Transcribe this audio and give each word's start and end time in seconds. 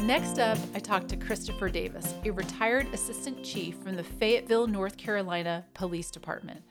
Next 0.00 0.38
up, 0.38 0.56
I 0.74 0.78
talked 0.78 1.10
to 1.10 1.18
Christopher 1.18 1.68
Davis, 1.68 2.14
a 2.24 2.30
retired 2.30 2.86
assistant 2.94 3.44
chief 3.44 3.76
from 3.76 3.96
the 3.96 4.02
Fayetteville, 4.02 4.68
North 4.68 4.96
Carolina 4.96 5.66
Police 5.74 6.10
Department. 6.10 6.62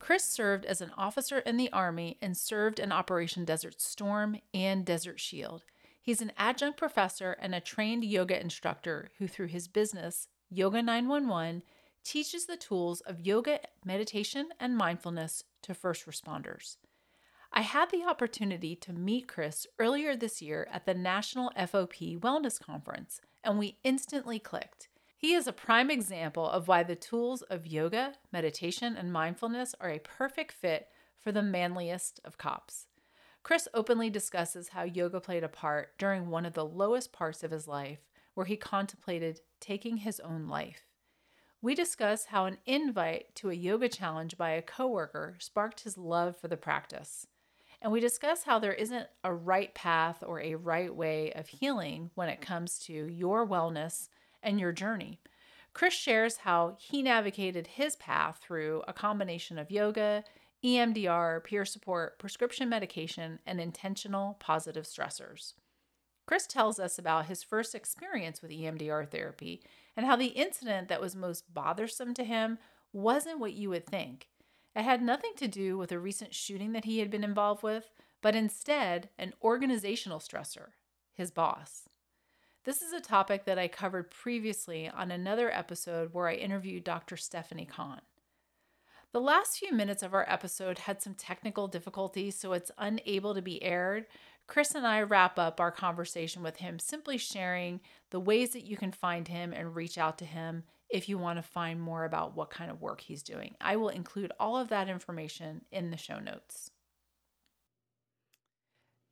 Chris 0.00 0.24
served 0.24 0.64
as 0.64 0.80
an 0.80 0.90
officer 0.98 1.38
in 1.38 1.56
the 1.56 1.70
Army 1.72 2.18
and 2.20 2.36
served 2.36 2.80
in 2.80 2.90
Operation 2.90 3.44
Desert 3.44 3.80
Storm 3.80 4.38
and 4.52 4.84
Desert 4.84 5.20
Shield. 5.20 5.62
He's 6.02 6.20
an 6.20 6.32
adjunct 6.36 6.78
professor 6.78 7.36
and 7.40 7.54
a 7.54 7.60
trained 7.60 8.02
yoga 8.02 8.40
instructor 8.40 9.10
who, 9.18 9.28
through 9.28 9.46
his 9.46 9.68
business, 9.68 10.26
Yoga 10.48 10.82
911, 10.82 11.62
teaches 12.04 12.46
the 12.46 12.56
tools 12.56 13.00
of 13.02 13.20
yoga, 13.20 13.60
meditation, 13.84 14.48
and 14.58 14.76
mindfulness 14.76 15.44
to 15.62 15.74
first 15.74 16.06
responders. 16.06 16.76
I 17.52 17.62
had 17.62 17.90
the 17.90 18.04
opportunity 18.04 18.76
to 18.76 18.92
meet 18.92 19.26
Chris 19.26 19.66
earlier 19.78 20.16
this 20.16 20.40
year 20.40 20.68
at 20.72 20.86
the 20.86 20.94
National 20.94 21.50
FOP 21.56 22.18
Wellness 22.20 22.60
Conference, 22.60 23.20
and 23.42 23.58
we 23.58 23.78
instantly 23.82 24.38
clicked. 24.38 24.88
He 25.16 25.34
is 25.34 25.46
a 25.46 25.52
prime 25.52 25.90
example 25.90 26.48
of 26.48 26.68
why 26.68 26.82
the 26.82 26.96
tools 26.96 27.42
of 27.42 27.66
yoga, 27.66 28.14
meditation, 28.32 28.96
and 28.96 29.12
mindfulness 29.12 29.74
are 29.80 29.90
a 29.90 29.98
perfect 29.98 30.52
fit 30.52 30.88
for 31.18 31.32
the 31.32 31.42
manliest 31.42 32.20
of 32.24 32.38
cops. 32.38 32.86
Chris 33.42 33.68
openly 33.74 34.10
discusses 34.10 34.68
how 34.68 34.84
yoga 34.84 35.20
played 35.20 35.44
a 35.44 35.48
part 35.48 35.98
during 35.98 36.30
one 36.30 36.46
of 36.46 36.54
the 36.54 36.64
lowest 36.64 37.12
parts 37.12 37.42
of 37.42 37.50
his 37.50 37.66
life, 37.66 37.98
where 38.34 38.46
he 38.46 38.56
contemplated 38.56 39.40
taking 39.60 39.98
his 39.98 40.20
own 40.20 40.46
life. 40.46 40.89
We 41.62 41.74
discuss 41.74 42.26
how 42.26 42.46
an 42.46 42.56
invite 42.64 43.34
to 43.36 43.50
a 43.50 43.54
yoga 43.54 43.90
challenge 43.90 44.38
by 44.38 44.50
a 44.50 44.62
coworker 44.62 45.36
sparked 45.38 45.80
his 45.80 45.98
love 45.98 46.36
for 46.36 46.48
the 46.48 46.56
practice. 46.56 47.26
And 47.82 47.92
we 47.92 48.00
discuss 48.00 48.44
how 48.44 48.58
there 48.58 48.72
isn't 48.72 49.08
a 49.24 49.34
right 49.34 49.74
path 49.74 50.22
or 50.26 50.40
a 50.40 50.54
right 50.54 50.94
way 50.94 51.32
of 51.32 51.48
healing 51.48 52.10
when 52.14 52.30
it 52.30 52.40
comes 52.40 52.78
to 52.80 52.92
your 52.92 53.46
wellness 53.46 54.08
and 54.42 54.58
your 54.58 54.72
journey. 54.72 55.20
Chris 55.74 55.92
shares 55.92 56.38
how 56.38 56.76
he 56.78 57.02
navigated 57.02 57.66
his 57.66 57.94
path 57.96 58.40
through 58.42 58.82
a 58.88 58.94
combination 58.94 59.58
of 59.58 59.70
yoga, 59.70 60.24
EMDR, 60.64 61.44
peer 61.44 61.66
support, 61.66 62.18
prescription 62.18 62.70
medication, 62.70 63.38
and 63.46 63.60
intentional 63.60 64.36
positive 64.40 64.84
stressors. 64.84 65.52
Chris 66.26 66.46
tells 66.46 66.78
us 66.78 66.98
about 66.98 67.26
his 67.26 67.42
first 67.42 67.74
experience 67.74 68.40
with 68.40 68.50
EMDR 68.50 69.10
therapy 69.10 69.62
and 70.00 70.06
how 70.06 70.16
the 70.16 70.28
incident 70.28 70.88
that 70.88 71.02
was 71.02 71.14
most 71.14 71.52
bothersome 71.52 72.14
to 72.14 72.24
him 72.24 72.56
wasn't 72.90 73.38
what 73.38 73.52
you 73.52 73.68
would 73.68 73.84
think. 73.84 74.28
It 74.74 74.80
had 74.80 75.02
nothing 75.02 75.32
to 75.36 75.46
do 75.46 75.76
with 75.76 75.92
a 75.92 75.98
recent 75.98 76.34
shooting 76.34 76.72
that 76.72 76.86
he 76.86 77.00
had 77.00 77.10
been 77.10 77.22
involved 77.22 77.62
with, 77.62 77.90
but 78.22 78.34
instead 78.34 79.10
an 79.18 79.34
organizational 79.42 80.18
stressor, 80.18 80.68
his 81.12 81.30
boss. 81.30 81.82
This 82.64 82.80
is 82.80 82.94
a 82.94 83.00
topic 83.02 83.44
that 83.44 83.58
I 83.58 83.68
covered 83.68 84.10
previously 84.10 84.88
on 84.88 85.10
another 85.10 85.52
episode 85.52 86.14
where 86.14 86.28
I 86.28 86.34
interviewed 86.34 86.82
Dr. 86.84 87.18
Stephanie 87.18 87.68
Conn. 87.70 88.00
The 89.12 89.20
last 89.20 89.58
few 89.58 89.74
minutes 89.74 90.02
of 90.02 90.14
our 90.14 90.24
episode 90.30 90.78
had 90.78 91.02
some 91.02 91.12
technical 91.12 91.68
difficulties, 91.68 92.38
so 92.38 92.54
it's 92.54 92.70
unable 92.78 93.34
to 93.34 93.42
be 93.42 93.62
aired. 93.62 94.06
Chris 94.50 94.74
and 94.74 94.84
I 94.84 95.02
wrap 95.02 95.38
up 95.38 95.60
our 95.60 95.70
conversation 95.70 96.42
with 96.42 96.56
him, 96.56 96.80
simply 96.80 97.16
sharing 97.18 97.78
the 98.10 98.18
ways 98.18 98.50
that 98.50 98.66
you 98.66 98.76
can 98.76 98.90
find 98.90 99.28
him 99.28 99.52
and 99.52 99.76
reach 99.76 99.96
out 99.96 100.18
to 100.18 100.24
him 100.24 100.64
if 100.90 101.08
you 101.08 101.18
want 101.18 101.38
to 101.38 101.42
find 101.42 101.80
more 101.80 102.04
about 102.04 102.34
what 102.34 102.50
kind 102.50 102.68
of 102.68 102.82
work 102.82 103.00
he's 103.00 103.22
doing. 103.22 103.54
I 103.60 103.76
will 103.76 103.90
include 103.90 104.32
all 104.40 104.56
of 104.56 104.68
that 104.70 104.88
information 104.88 105.60
in 105.70 105.92
the 105.92 105.96
show 105.96 106.18
notes. 106.18 106.72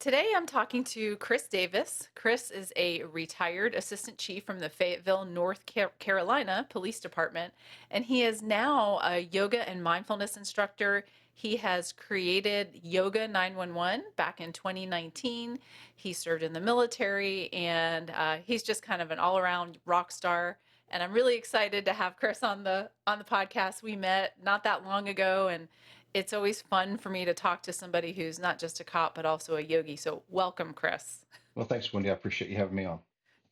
Today 0.01 0.33
I'm 0.35 0.47
talking 0.47 0.83
to 0.85 1.15
Chris 1.19 1.47
Davis. 1.47 2.09
Chris 2.17 2.51
is 2.51 2.73
a 2.75 3.05
retired 3.05 3.77
assistant 3.77 4.19
chief 4.19 4.45
from 4.45 4.59
the 4.59 4.69
Fayetteville, 4.69 5.25
North 5.25 5.63
Carolina 6.01 6.67
Police 6.69 6.99
Department, 6.99 7.55
and 7.93 8.05
he 8.05 8.23
is 8.23 8.43
now 8.43 8.99
a 9.05 9.21
yoga 9.21 9.69
and 9.69 9.85
mindfulness 9.85 10.37
instructor. 10.37 11.05
He 11.39 11.55
has 11.59 11.93
created 11.93 12.81
Yoga 12.83 13.29
911 13.29 14.07
back 14.17 14.41
in 14.41 14.53
2019. 14.53 15.61
He 15.95 16.13
served 16.13 16.43
in 16.43 16.53
the 16.53 16.61
military, 16.61 17.49
and 17.53 18.11
uh, 18.11 18.39
he's 18.45 18.65
just 18.65 18.83
kind 18.83 19.01
of 19.01 19.13
an 19.13 19.21
all-around 19.21 19.79
rock 19.87 20.11
star. 20.11 20.59
And 20.91 21.01
I'm 21.01 21.13
really 21.13 21.37
excited 21.37 21.85
to 21.85 21.93
have 21.93 22.17
Chris 22.17 22.43
on 22.43 22.65
the 22.65 22.91
on 23.07 23.19
the 23.19 23.25
podcast. 23.25 23.85
We 23.85 23.95
met 23.95 24.35
not 24.43 24.65
that 24.65 24.85
long 24.85 25.09
ago, 25.09 25.47
and 25.47 25.69
it's 26.13 26.33
always 26.33 26.61
fun 26.61 26.99
for 26.99 27.09
me 27.09 27.25
to 27.25 27.35
talk 27.35 27.63
to 27.63 27.73
somebody 27.73 28.13
who's 28.13 28.41
not 28.41 28.59
just 28.59 28.81
a 28.81 28.85
cop 28.85 29.15
but 29.15 29.25
also 29.25 29.55
a 29.55 29.61
yogi. 29.61 29.95
So 29.95 30.25
welcome, 30.29 30.73
Chris. 30.73 31.25
Well, 31.55 31.67
thanks, 31.67 31.93
Wendy. 31.93 32.11
I 32.11 32.15
appreciate 32.15 32.51
you 32.51 32.57
having 32.57 32.75
me 32.75 32.85
on. 32.85 32.99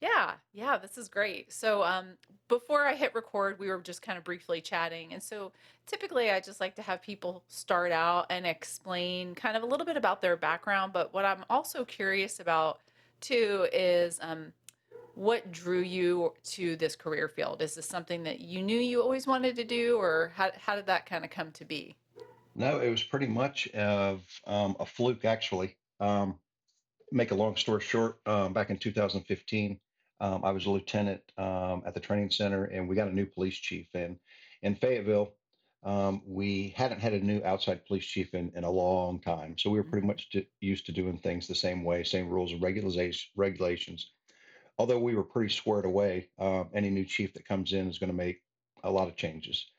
Yeah, 0.01 0.33
yeah, 0.53 0.77
this 0.77 0.99
is 0.99 1.09
great. 1.09 1.53
So, 1.53 1.83
um, 1.83 2.19
before 2.49 2.84
I 2.84 2.95
hit 2.95 3.15
record, 3.15 3.59
we 3.59 3.69
were 3.69 3.81
just 3.81 4.03
kind 4.03 4.19
of 4.19 4.25
briefly 4.25 4.61
chatting. 4.61 5.15
And 5.15 5.23
so, 5.23 5.53
typically, 5.87 6.31
I 6.31 6.41
just 6.41 6.61
like 6.61 6.75
to 6.77 6.83
have 6.83 7.01
people 7.01 7.43
start 7.49 7.93
out 7.93 8.27
and 8.29 8.47
explain 8.47 9.34
kind 9.34 9.57
of 9.57 9.62
a 9.62 9.67
little 9.67 9.87
bit 9.87 9.97
about 9.97 10.21
their 10.21 10.37
background. 10.37 10.93
But 10.93 11.15
what 11.15 11.25
I'm 11.25 11.45
also 11.49 11.84
curious 11.84 12.41
about 12.41 12.81
too 13.21 13.67
is 13.73 14.19
um, 14.21 14.53
what 15.15 15.51
drew 15.51 15.81
you 15.81 16.34
to 16.45 16.77
this 16.77 16.95
career 16.95 17.27
field? 17.27 17.63
Is 17.63 17.75
this 17.75 17.89
something 17.89 18.23
that 18.25 18.41
you 18.41 18.63
knew 18.63 18.78
you 18.78 19.03
always 19.03 19.27
wanted 19.27 19.57
to 19.57 19.65
do, 19.65 19.97
or 19.97 20.31
how, 20.34 20.51
how 20.59 20.77
did 20.77 20.87
that 20.87 21.07
kind 21.07 21.25
of 21.25 21.31
come 21.31 21.51
to 21.53 21.65
be? 21.65 21.97
No, 22.55 22.81
it 22.81 22.91
was 22.91 23.03
pretty 23.03 23.27
much 23.27 23.67
of 23.69 24.23
um, 24.47 24.77
a 24.78 24.84
fluke, 24.84 25.25
actually. 25.25 25.77
Um, 26.01 26.39
make 27.13 27.31
a 27.31 27.34
long 27.34 27.57
story 27.57 27.81
short, 27.81 28.19
um, 28.27 28.53
back 28.53 28.69
in 28.69 28.77
2015, 28.77 29.78
um, 30.21 30.44
I 30.44 30.53
was 30.53 30.66
a 30.66 30.71
lieutenant 30.71 31.22
um, 31.37 31.82
at 31.87 31.94
the 31.94 32.00
training 32.00 32.31
center, 32.31 32.65
and 32.65 32.88
we 32.88 32.97
got 32.97 33.09
a 33.09 33.12
new 33.15 33.27
police 33.27 33.56
chief. 33.56 33.88
And 33.94 34.19
in 34.62 34.75
Fayetteville, 34.75 35.34
um, 35.82 36.22
we 36.27 36.71
hadn't 36.71 37.00
had 37.00 37.12
a 37.12 37.21
new 37.21 37.43
outside 37.44 37.84
police 37.84 38.04
chief 38.04 38.34
in, 38.34 38.50
in 38.56 38.65
a 38.65 38.71
long 38.71 39.21
time. 39.21 39.56
So 39.59 39.71
we 39.71 39.78
were 39.78 39.84
pretty 39.84 40.06
Mhm. 40.06 40.06
much 40.06 40.31
to, 40.31 40.44
used 40.60 40.87
to 40.87 40.93
doing 40.93 41.19
things 41.19 41.47
the 41.47 41.54
same 41.54 41.84
way, 41.84 42.03
same 42.04 42.28
rules 42.28 42.53
and 42.53 42.62
regulation, 42.62 43.31
regulations. 43.37 44.10
Although 44.78 44.99
we 44.99 45.15
were 45.15 45.25
pretty 45.25 45.53
squared 45.53 45.84
away, 45.84 46.28
uh, 46.38 46.65
any 46.72 46.91
new 46.91 47.04
chief 47.04 47.33
that 47.34 47.44
comes 47.47 47.72
in 47.72 47.88
is 47.88 47.98
going 47.98 48.09
to 48.10 48.16
make 48.16 48.41
a 48.83 48.91
lot 48.91 49.09
of 49.09 49.16
changes. 49.16 49.71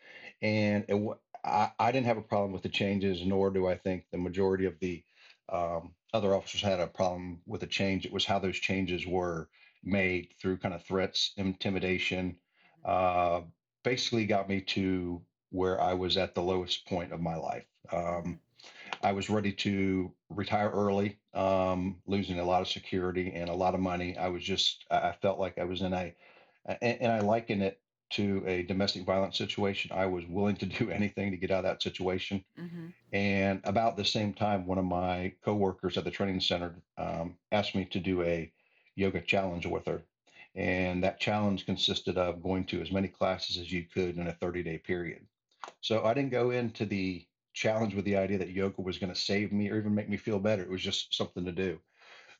And 0.41 0.85
it, 0.87 0.95
wa- 0.95 1.17
I, 1.43 1.71
I 1.79 1.91
didn't 1.91 2.07
have 2.07 2.17
a 2.17 2.21
problem 2.23 2.51
with 2.51 2.63
the 2.63 2.69
changes, 2.69 3.25
nor 3.25 3.51
do 3.51 3.67
I 3.67 3.75
think 3.75 4.05
the 4.11 4.17
majority 4.17 4.65
of 4.65 4.79
the 4.79 5.03
um, 5.49 5.95
other 6.13 6.33
officers 6.33 6.61
had 6.61 6.79
a 6.79 6.87
problem 6.87 7.41
with 7.45 7.61
the 7.61 7.67
change. 7.67 8.05
It 8.05 8.11
was 8.11 8.25
how 8.25 8.39
those 8.39 8.57
changes 8.57 9.05
were 9.05 9.49
made 9.83 10.33
through 10.39 10.57
kind 10.57 10.73
of 10.73 10.83
threats, 10.83 11.33
intimidation. 11.37 12.37
Uh, 12.85 13.41
basically, 13.83 14.25
got 14.25 14.49
me 14.49 14.61
to 14.61 15.21
where 15.51 15.81
I 15.81 15.93
was 15.93 16.17
at 16.17 16.35
the 16.35 16.43
lowest 16.43 16.87
point 16.87 17.13
of 17.13 17.21
my 17.21 17.35
life. 17.35 17.65
Um, 17.91 18.41
I 19.01 19.11
was 19.11 19.29
ready 19.29 19.53
to 19.53 20.13
retire 20.29 20.69
early, 20.69 21.19
um, 21.33 22.01
losing 22.05 22.39
a 22.39 22.45
lot 22.45 22.61
of 22.61 22.67
security 22.67 23.31
and 23.33 23.49
a 23.49 23.53
lot 23.53 23.75
of 23.75 23.79
money. 23.79 24.17
I 24.17 24.29
was 24.29 24.43
just, 24.43 24.85
I 24.91 25.13
felt 25.21 25.39
like 25.39 25.57
I 25.57 25.65
was 25.65 25.81
in 25.81 25.93
a, 25.93 26.13
and, 26.81 27.11
I 27.11 27.19
liken 27.19 27.61
it 27.61 27.79
to 28.11 28.43
a 28.45 28.63
domestic 28.63 29.05
violence 29.05 29.37
situation. 29.37 29.91
I 29.93 30.05
was 30.07 30.25
willing 30.25 30.57
to 30.57 30.65
do 30.65 30.89
anything 30.91 31.31
to 31.31 31.37
get 31.37 31.51
out 31.51 31.59
of 31.59 31.63
that 31.65 31.83
situation. 31.83 32.43
hmm 32.57 32.89
And 33.11 33.61
about 33.63 33.97
the 33.97 34.05
same 34.05 34.33
time, 34.33 34.65
one 34.65 34.77
of 34.77 34.85
my 34.85 35.33
coworkers 35.43 35.97
at 35.97 36.03
the 36.03 36.11
training 36.11 36.41
center 36.41 36.83
um, 36.97 37.37
asked 37.51 37.75
me 37.75 37.85
to 37.85 37.99
do 37.99 38.21
a 38.23 38.51
yoga 38.97 39.21
challenge 39.21 39.65
with 39.65 39.85
her. 39.85 40.01
And 40.55 41.03
that 41.03 41.19
challenge 41.19 41.65
consisted 41.65 42.17
of 42.17 42.41
going 42.41 42.65
to 42.65 42.81
as 42.81 42.91
many 42.91 43.07
classes 43.07 43.57
as 43.57 43.71
you 43.71 43.85
could 43.85 44.17
in 44.17 44.27
a 44.27 44.33
30 44.33 44.63
day 44.63 44.79
period. 44.79 45.25
So 45.81 46.03
I 46.03 46.13
didn't 46.13 46.31
go 46.31 46.49
into 46.49 46.85
the 46.85 47.25
challenge 47.53 47.93
with 47.93 48.05
the 48.05 48.17
idea 48.17 48.39
that 48.39 48.49
yoga 48.49 48.81
was 48.81 48.97
going 48.97 49.13
to 49.13 49.19
save 49.19 49.51
me 49.51 49.69
or 49.69 49.77
even 49.77 49.95
make 49.95 50.09
me 50.09 50.17
feel 50.17 50.39
better. 50.39 50.63
It 50.63 50.69
was 50.69 50.81
just 50.81 51.15
something 51.15 51.45
to 51.45 51.51
do. 51.51 51.79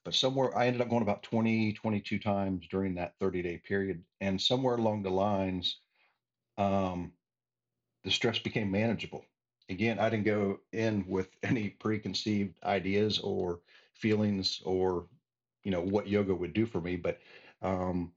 But 0.04 0.16
somewhere 0.16 0.58
I 0.58 0.68
ended 0.68 0.82
up 0.82 0.90
going 0.90 1.04
about 1.04 1.24
20, 1.24 1.74
22 1.74 2.20
times 2.20 2.68
during 2.70 2.96
that 2.96 3.14
30 3.20 3.42
day 3.44 3.58
period. 3.58 4.04
And 4.20 4.42
somewhere 4.42 4.76
along 4.76 5.04
the 5.04 5.12
lines, 5.12 5.80
um, 6.58 7.12
the 8.04 8.12
stress 8.12 8.40
became 8.40 8.72
manageable. 8.72 9.26
Again, 9.70 10.00
I 10.00 10.10
didn't 10.10 10.26
go 10.26 10.60
in 10.72 11.06
with 11.08 11.30
any 11.44 11.70
preconceived 11.70 12.58
ideas 12.64 13.20
or 13.20 13.60
feelings 13.94 14.62
or, 14.64 15.08
you 15.68 15.72
know, 15.72 15.82
what 15.82 16.08
yoga 16.08 16.34
would 16.34 16.54
do 16.54 16.66
for 16.66 16.80
me, 16.80 16.96
but 16.96 17.20
um, 17.62 18.14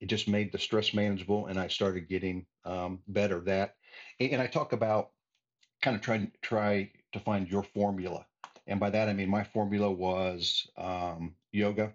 it 0.00 0.10
just 0.10 0.28
made 0.28 0.52
the 0.52 0.58
stress 0.58 0.92
manageable 0.92 1.46
and 1.46 1.58
I 1.58 1.68
started 1.68 2.10
getting 2.10 2.44
um, 2.66 2.98
better. 3.08 3.40
That, 3.40 3.76
and 4.20 4.32
and 4.32 4.42
I 4.42 4.46
talk 4.46 4.74
about 4.74 5.12
kind 5.80 5.96
of 5.96 6.02
trying 6.02 6.30
try 6.42 6.90
to 7.12 7.20
find 7.20 7.48
your 7.48 7.62
formula. 7.62 8.26
And 8.66 8.78
by 8.78 8.90
that 8.90 9.08
I 9.08 9.14
mean 9.14 9.30
my 9.30 9.44
formula 9.44 9.90
was 9.90 10.68
um, 10.76 11.36
yoga 11.52 11.94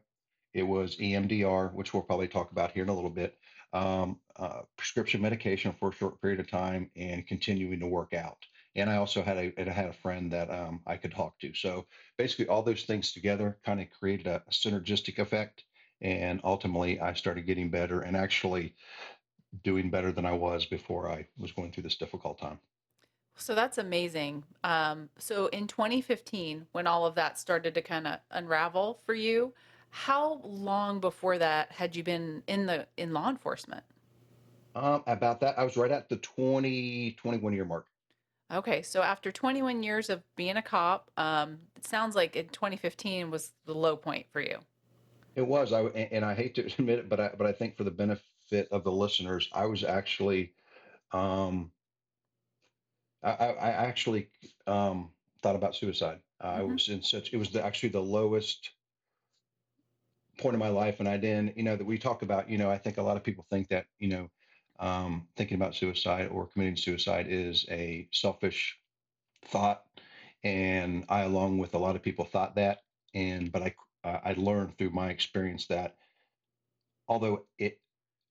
it 0.56 0.64
was 0.64 0.96
EMDR, 0.96 1.74
which 1.74 1.94
we'll 1.94 2.02
probably 2.02 2.30
talk 2.30 2.52
about 2.52 2.72
here 2.72 2.84
in 2.84 2.90
a 2.90 2.96
little 2.96 3.10
bit, 3.10 3.38
um, 3.74 4.18
uh, 4.38 4.62
prescription 4.78 5.22
medication 5.22 5.76
for 5.78 5.90
a 5.90 5.94
short 5.94 6.20
period 6.22 6.40
of 6.40 6.50
time, 6.50 6.90
and 6.96 7.28
continuing 7.28 7.78
to 7.82 7.88
work 7.88 8.14
out. 8.14 8.38
And 8.76 8.90
I 8.90 8.98
also 8.98 9.22
had 9.22 9.38
a 9.38 9.72
had 9.72 9.90
a 9.90 9.94
friend 9.94 10.32
that 10.32 10.50
um, 10.50 10.82
I 10.86 10.98
could 10.98 11.12
talk 11.12 11.40
to. 11.40 11.54
So 11.54 11.86
basically, 12.18 12.48
all 12.48 12.62
those 12.62 12.84
things 12.84 13.14
together 13.14 13.58
kind 13.66 13.80
of 13.80 13.88
created 13.90 14.28
a, 14.28 14.44
a 14.48 14.52
synergistic 14.52 15.20
effect. 15.20 15.64
And 16.02 16.42
ultimately, 16.44 17.00
I 17.00 17.14
started 17.14 17.46
getting 17.46 17.70
better 17.70 18.02
and 18.02 18.18
actually 18.18 18.76
doing 19.64 19.90
better 19.90 20.12
than 20.12 20.26
I 20.26 20.34
was 20.34 20.66
before 20.66 21.10
I 21.10 21.26
was 21.38 21.54
going 21.54 21.72
through 21.72 21.84
this 21.84 21.96
difficult 21.96 22.38
time. 22.40 22.60
So 23.38 23.54
that's 23.54 23.78
amazing. 23.78 24.44
Um, 24.64 25.10
so 25.18 25.48
in 25.48 25.68
2015, 25.68 26.68
when 26.72 26.88
all 26.88 27.06
of 27.06 27.16
that 27.16 27.38
started 27.38 27.74
to 27.76 27.82
kind 27.82 28.08
of 28.08 28.20
unravel 28.32 29.00
for 29.06 29.14
you, 29.14 29.54
how 29.90 30.42
long 30.44 31.00
before 31.00 31.38
that 31.38 31.72
had 31.72 31.96
you 31.96 32.04
been 32.04 32.44
in 32.48 32.66
the 32.66 32.88
in 32.98 33.14
law 33.14 33.30
enforcement? 33.30 33.84
Um, 34.76 35.04
about 35.08 35.40
that, 35.40 35.58
I 35.58 35.64
was 35.64 35.78
right 35.78 35.92
at 35.92 36.10
the 36.10 36.18
20 36.18 37.16
21 37.18 37.54
year 37.54 37.66
mark. 37.66 37.86
Okay, 38.52 38.82
so 38.84 39.02
after 39.02 39.32
21 39.32 39.82
years 39.84 40.10
of 40.10 40.24
being 40.36 40.56
a 40.58 40.62
cop, 40.62 41.12
um, 41.18 41.68
it 41.76 41.86
sounds 41.86 42.16
like 42.16 42.36
in 42.36 42.50
2015 42.50 43.32
was 43.32 43.54
the 43.66 43.74
low 43.76 43.98
point 43.98 44.28
for 44.32 44.40
you. 44.42 44.60
It 45.36 45.44
was, 45.48 45.72
I 45.74 45.84
and 45.84 46.24
I 46.26 46.34
hate 46.34 46.56
to 46.56 46.66
admit 46.66 47.00
it, 47.00 47.10
but 47.10 47.20
I 47.20 47.30
but 47.30 47.48
I 47.48 47.52
think 47.54 47.78
for 47.78 47.84
the 47.84 47.92
benefit 47.92 48.68
of 48.72 48.84
the 48.84 48.92
listeners, 48.92 49.50
I 49.54 49.66
was 49.66 49.84
actually, 49.84 50.56
um, 51.12 51.74
I, 53.24 53.30
I 53.32 53.70
actually 53.72 54.32
um, 54.68 55.14
thought 55.42 55.56
about 55.56 55.76
suicide. 55.76 56.22
I 56.40 56.62
hmm 56.68 56.76
was 56.76 56.90
in 56.90 57.02
such, 57.02 57.34
it 57.34 57.38
was 57.38 57.52
the, 57.52 57.64
actually 57.64 57.90
the 57.90 58.02
lowest 58.02 58.72
point 60.38 60.54
in 60.54 60.60
my 60.60 60.70
life, 60.70 61.00
and 61.00 61.08
I 61.08 61.18
didn't, 61.18 61.58
you 61.58 61.64
know, 61.64 61.76
that 61.76 61.86
we 61.86 61.98
talk 61.98 62.22
about, 62.22 62.50
you 62.50 62.58
know, 62.58 62.70
I 62.70 62.78
think 62.78 62.98
a 62.98 63.02
lot 63.02 63.18
of 63.18 63.24
people 63.24 63.46
think 63.50 63.70
that, 63.70 63.88
you 64.00 64.10
know, 64.10 64.30
um, 64.80 65.28
thinking 65.36 65.56
about 65.56 65.76
suicide 65.76 66.28
or 66.28 66.48
committing 66.48 66.78
suicide 66.78 67.28
is 67.30 67.66
a 67.70 68.08
selfish 68.12 68.78
thought, 69.46 69.84
and 70.44 71.06
I, 71.10 71.22
along 71.22 71.60
with 71.60 71.74
a 71.74 71.80
lot 71.80 71.96
of 71.96 72.04
people, 72.04 72.26
thought 72.26 72.56
that, 72.56 72.80
and 73.14 73.52
but 73.52 73.62
I 73.62 73.76
uh, 74.04 74.20
I 74.24 74.34
learned 74.38 74.78
through 74.78 74.92
my 74.92 75.10
experience 75.10 75.68
that 75.68 75.96
although 77.08 77.46
it 77.58 77.80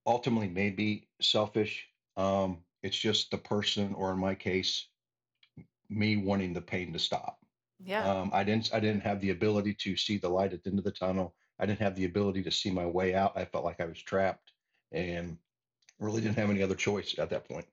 ultimately 0.06 0.48
may 0.48 0.70
be 0.70 1.08
selfish, 1.20 1.86
um, 2.16 2.58
it's 2.82 2.98
just 2.98 3.30
the 3.30 3.38
person, 3.38 3.94
or 3.94 4.12
in 4.12 4.18
my 4.18 4.34
case, 4.34 4.88
me 5.88 6.16
wanting 6.16 6.52
the 6.52 6.60
pain 6.60 6.92
to 6.92 6.98
stop. 6.98 7.38
Yeah. 7.82 8.08
Um, 8.08 8.30
I 8.32 8.44
didn't 8.44 8.70
I 8.72 8.80
didn't 8.80 9.02
have 9.02 9.20
the 9.20 9.30
ability 9.30 9.74
to 9.80 9.96
see 9.96 10.18
the 10.18 10.28
light 10.28 10.52
at 10.52 10.62
the 10.62 10.70
end 10.70 10.78
of 10.78 10.84
the 10.84 10.90
tunnel. 10.90 11.34
I 11.58 11.66
didn't 11.66 11.80
have 11.80 11.96
the 11.96 12.04
ability 12.04 12.42
to 12.44 12.50
see 12.50 12.70
my 12.70 12.86
way 12.86 13.14
out. 13.14 13.36
I 13.36 13.44
felt 13.44 13.64
like 13.64 13.80
I 13.80 13.86
was 13.86 14.02
trapped 14.02 14.52
and 14.92 15.38
really 15.98 16.20
didn't 16.20 16.36
have 16.36 16.50
any 16.50 16.62
other 16.62 16.74
choice 16.74 17.14
at 17.18 17.30
that 17.30 17.48
point. 17.48 17.66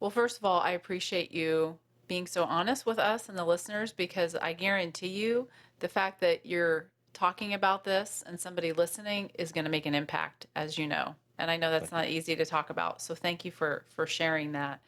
Well, 0.00 0.10
first 0.10 0.38
of 0.38 0.44
all, 0.44 0.60
I 0.60 0.72
appreciate 0.72 1.32
you 1.32 1.78
being 2.08 2.26
so 2.26 2.44
honest 2.44 2.86
with 2.86 2.98
us 2.98 3.28
and 3.28 3.36
the 3.36 3.44
listeners 3.44 3.92
because 3.92 4.34
I 4.34 4.52
guarantee 4.52 5.08
you 5.08 5.48
the 5.80 5.88
fact 5.88 6.20
that 6.20 6.46
you're 6.46 6.86
talking 7.12 7.54
about 7.54 7.84
this 7.84 8.22
and 8.26 8.38
somebody 8.38 8.72
listening 8.72 9.30
is 9.38 9.52
going 9.52 9.64
to 9.64 9.70
make 9.70 9.86
an 9.86 9.94
impact, 9.94 10.46
as 10.54 10.76
you 10.78 10.86
know. 10.86 11.14
And 11.38 11.50
I 11.50 11.56
know 11.56 11.70
that's 11.70 11.92
not 11.92 12.08
easy 12.08 12.36
to 12.36 12.44
talk 12.44 12.70
about. 12.70 13.02
So 13.02 13.14
thank 13.14 13.44
you 13.44 13.50
for 13.50 13.84
for 13.94 14.06
sharing 14.06 14.52
that. 14.52 14.80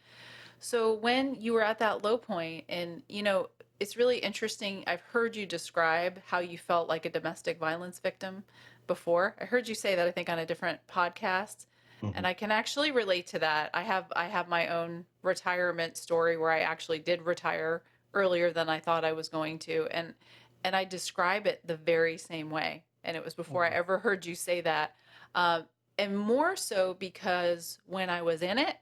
So 0.59 0.93
when 0.93 1.35
you 1.35 1.53
were 1.53 1.63
at 1.63 1.79
that 1.79 2.03
low 2.03 2.17
point 2.17 2.65
and 2.69 3.01
you 3.07 3.23
know, 3.23 3.49
it's 3.79 3.97
really 3.97 4.17
interesting. 4.17 4.83
I've 4.87 5.01
heard 5.01 5.35
you 5.35 5.45
describe 5.45 6.19
how 6.25 6.39
you 6.39 6.57
felt 6.57 6.89
like 6.89 7.05
a 7.05 7.09
domestic 7.09 7.57
violence 7.57 7.99
victim 7.99 8.43
before. 8.87 9.35
I 9.39 9.45
heard 9.45 9.67
you 9.67 9.75
say 9.75 9.95
that 9.95 10.07
I 10.07 10.11
think 10.11 10.29
on 10.29 10.39
a 10.39 10.45
different 10.45 10.79
podcast 10.87 11.65
and 12.13 12.25
hmm 12.25 12.27
I 12.27 12.33
can 12.33 12.51
actually 12.51 12.91
relate 12.91 13.27
to 13.27 13.39
that. 13.39 13.69
I 13.73 13.83
have 13.83 14.11
I 14.15 14.27
have 14.27 14.47
my 14.47 14.67
own 14.67 15.05
retirement 15.23 15.97
story 15.97 16.37
where 16.37 16.51
I 16.51 16.59
actually 16.61 16.99
did 16.99 17.21
retire 17.23 17.83
earlier 18.13 18.51
than 18.51 18.69
I 18.69 18.79
thought 18.79 19.05
I 19.05 19.13
was 19.13 19.29
going 19.29 19.59
to 19.59 19.87
and 19.91 20.13
and 20.63 20.75
I 20.75 20.85
describe 20.85 21.47
it 21.47 21.61
the 21.65 21.75
very 21.77 22.17
same 22.17 22.49
way. 22.49 22.83
And 23.03 23.15
it 23.17 23.23
was 23.23 23.33
before 23.33 23.65
I 23.65 23.69
ever 23.69 23.99
heard 23.99 24.25
you 24.25 24.35
say 24.35 24.61
that. 24.61 24.95
Um, 25.35 25.65
and 25.97 26.17
more 26.17 26.55
so 26.55 26.95
because 26.99 27.79
when 27.85 28.09
I 28.09 28.21
was 28.21 28.41
in 28.41 28.57
it, 28.57 28.77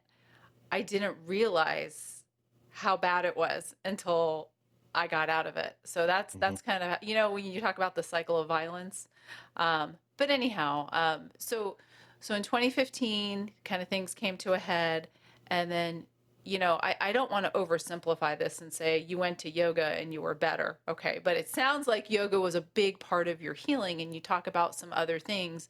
I 0.71 0.81
didn't 0.81 1.17
realize 1.25 2.23
how 2.69 2.97
bad 2.97 3.25
it 3.25 3.35
was 3.37 3.75
until 3.85 4.49
I 4.93 5.07
got 5.07 5.29
out 5.29 5.47
of 5.47 5.57
it. 5.57 5.75
So 5.85 6.07
that's 6.07 6.35
hmm 6.35 6.39
that's 6.39 6.61
kind 6.61 6.83
of 6.83 6.97
you 7.01 7.13
know 7.15 7.31
when 7.31 7.45
you 7.45 7.61
talk 7.61 7.77
about 7.77 7.95
the 7.95 8.03
cycle 8.03 8.37
of 8.37 8.47
violence. 8.47 9.07
Um, 9.55 9.95
but 10.17 10.29
anyhow, 10.29 10.89
um, 10.91 11.29
so 11.37 11.77
so 12.19 12.35
in 12.35 12.43
2015, 12.43 13.51
kind 13.63 13.81
of 13.81 13.87
things 13.87 14.13
came 14.13 14.37
to 14.37 14.53
a 14.53 14.57
head, 14.59 15.07
and 15.47 15.71
then 15.71 16.05
you 16.43 16.59
know 16.59 16.79
I, 16.81 16.95
I 16.99 17.11
don't 17.11 17.31
want 17.31 17.45
to 17.45 17.51
oversimplify 17.51 18.37
this 18.39 18.61
and 18.61 18.73
say 18.73 18.99
you 18.99 19.17
went 19.17 19.39
to 19.39 19.49
yoga 19.49 19.99
and 19.99 20.13
you 20.13 20.21
were 20.21 20.35
better. 20.35 20.79
Okay, 20.87 21.19
but 21.23 21.37
it 21.37 21.49
sounds 21.49 21.87
like 21.87 22.09
yoga 22.09 22.39
was 22.39 22.55
a 22.55 22.61
big 22.61 22.99
part 22.99 23.27
of 23.27 23.41
your 23.41 23.53
healing, 23.53 24.01
and 24.01 24.13
you 24.13 24.21
talk 24.21 24.47
about 24.47 24.75
some 24.75 24.93
other 24.93 25.19
things 25.19 25.67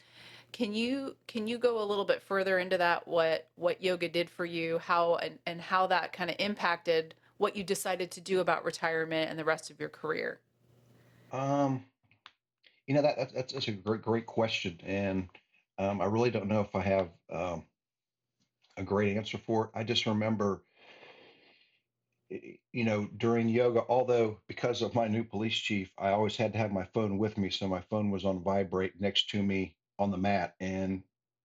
can 0.52 0.74
you 0.74 1.16
can 1.28 1.48
you 1.48 1.58
go 1.58 1.82
a 1.82 1.86
little 1.86 2.06
bit 2.06 2.22
further 2.22 2.60
into 2.60 2.78
that 2.78 3.08
what 3.08 3.50
what 3.56 3.84
yoga 3.84 4.08
did 4.08 4.30
for 4.30 4.46
you, 4.46 4.80
how 4.80 5.16
and 5.16 5.38
and 5.46 5.62
how 5.62 5.88
that 5.88 6.14
kind 6.14 6.30
of 6.30 6.36
impacted 6.40 7.14
what 7.38 7.56
you 7.56 7.64
decided 7.64 8.10
to 8.12 8.22
do 8.22 8.40
about 8.40 8.66
retirement 8.66 9.30
and 9.30 9.38
the 9.38 9.46
rest 9.46 9.70
of 9.70 9.80
your 9.80 9.90
career? 9.90 10.40
Um, 11.32 11.84
you 12.88 12.96
know 12.96 13.02
that 13.02 13.18
that's, 13.34 13.54
that's 13.54 13.68
a 13.68 13.72
great 13.72 14.02
great 14.02 14.26
question, 14.26 14.80
and 14.84 15.28
um, 15.78 16.02
I 16.02 16.06
really 16.06 16.30
don't 16.32 16.48
know 16.48 16.62
if 16.62 16.76
I 16.76 16.82
have 16.82 17.12
um, 17.30 17.66
a 18.78 18.84
great 18.84 19.16
answer 19.18 19.38
for 19.38 19.66
it. 19.66 19.72
I 19.74 19.84
just 19.84 20.06
remember, 20.06 20.64
you 22.30 22.84
know, 22.84 23.08
during 23.08 23.48
yoga, 23.48 23.84
although 23.88 24.42
because 24.48 24.82
of 24.82 24.94
my 24.94 25.08
new 25.08 25.24
police 25.24 25.56
chief, 25.56 25.92
I 25.98 26.10
always 26.10 26.36
had 26.36 26.52
to 26.54 26.60
have 26.60 26.72
my 26.72 26.84
phone 26.84 27.18
with 27.18 27.38
me, 27.38 27.50
so 27.50 27.68
my 27.68 27.82
phone 27.82 28.12
was 28.12 28.26
on 28.26 28.44
vibrate 28.44 29.00
next 29.00 29.30
to 29.30 29.42
me 29.42 29.76
on 29.98 30.12
the 30.12 30.18
mat, 30.18 30.56
and 30.60 31.04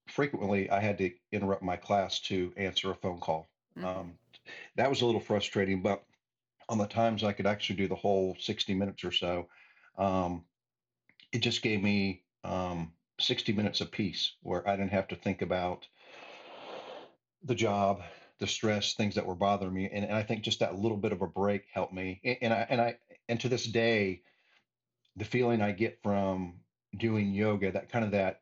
frequently 0.09 0.69
I 0.69 0.81
had 0.81 0.99
to 0.99 1.11
interrupt 1.31 1.63
my 1.63 1.77
class 1.77 2.19
to 2.23 2.53
answer 2.57 2.91
a 2.91 2.97
phone 2.97 3.21
call. 3.21 3.49
hmm 3.77 4.03
Um, 4.03 4.19
that 4.77 4.89
was 4.91 5.03
a 5.03 5.07
little 5.07 5.21
frustrating, 5.21 5.83
but 5.83 6.05
on 6.69 6.79
the 6.79 6.87
times 6.87 7.25
I 7.25 7.33
could 7.33 7.47
actually 7.47 7.77
do 7.77 7.89
the 7.89 7.97
whole 7.97 8.37
60 8.39 8.75
minutes 8.75 9.05
or 9.05 9.13
so, 9.13 9.49
um, 9.97 10.47
it 11.33 11.39
just 11.41 11.63
gave 11.63 11.83
me 11.83 12.25
um, 12.45 12.95
60 13.23 13.53
minutes 13.53 13.81
of 13.81 13.91
peace 13.91 14.33
where 14.43 14.67
I 14.69 14.77
didn't 14.77 14.93
have 14.93 15.09
to 15.09 15.17
think 15.17 15.43
about 15.43 15.87
the 17.45 17.55
job, 17.55 18.03
the 18.39 18.47
stress, 18.47 18.95
things 18.95 19.15
that 19.15 19.27
were 19.27 19.35
bothering 19.35 19.75
me. 19.75 19.89
And, 19.93 20.05
and 20.05 20.15
I 20.15 20.23
think 20.23 20.43
just 20.43 20.61
that 20.61 20.77
little 20.77 20.97
bit 20.97 21.13
of 21.13 21.23
a 21.23 21.27
break 21.27 21.63
helped 21.73 21.93
me. 21.93 22.21
And, 22.25 22.37
and 22.43 22.53
I, 22.53 22.67
and 22.69 22.81
I, 22.81 22.97
and 23.29 23.41
to 23.41 23.49
this 23.49 23.67
day, 23.67 24.23
the 25.17 25.25
feeling 25.25 25.61
I 25.61 25.73
get 25.73 25.99
from 26.03 26.61
doing 26.97 27.33
yoga, 27.33 27.73
that 27.73 27.91
kind 27.91 28.05
of 28.05 28.13
that, 28.13 28.41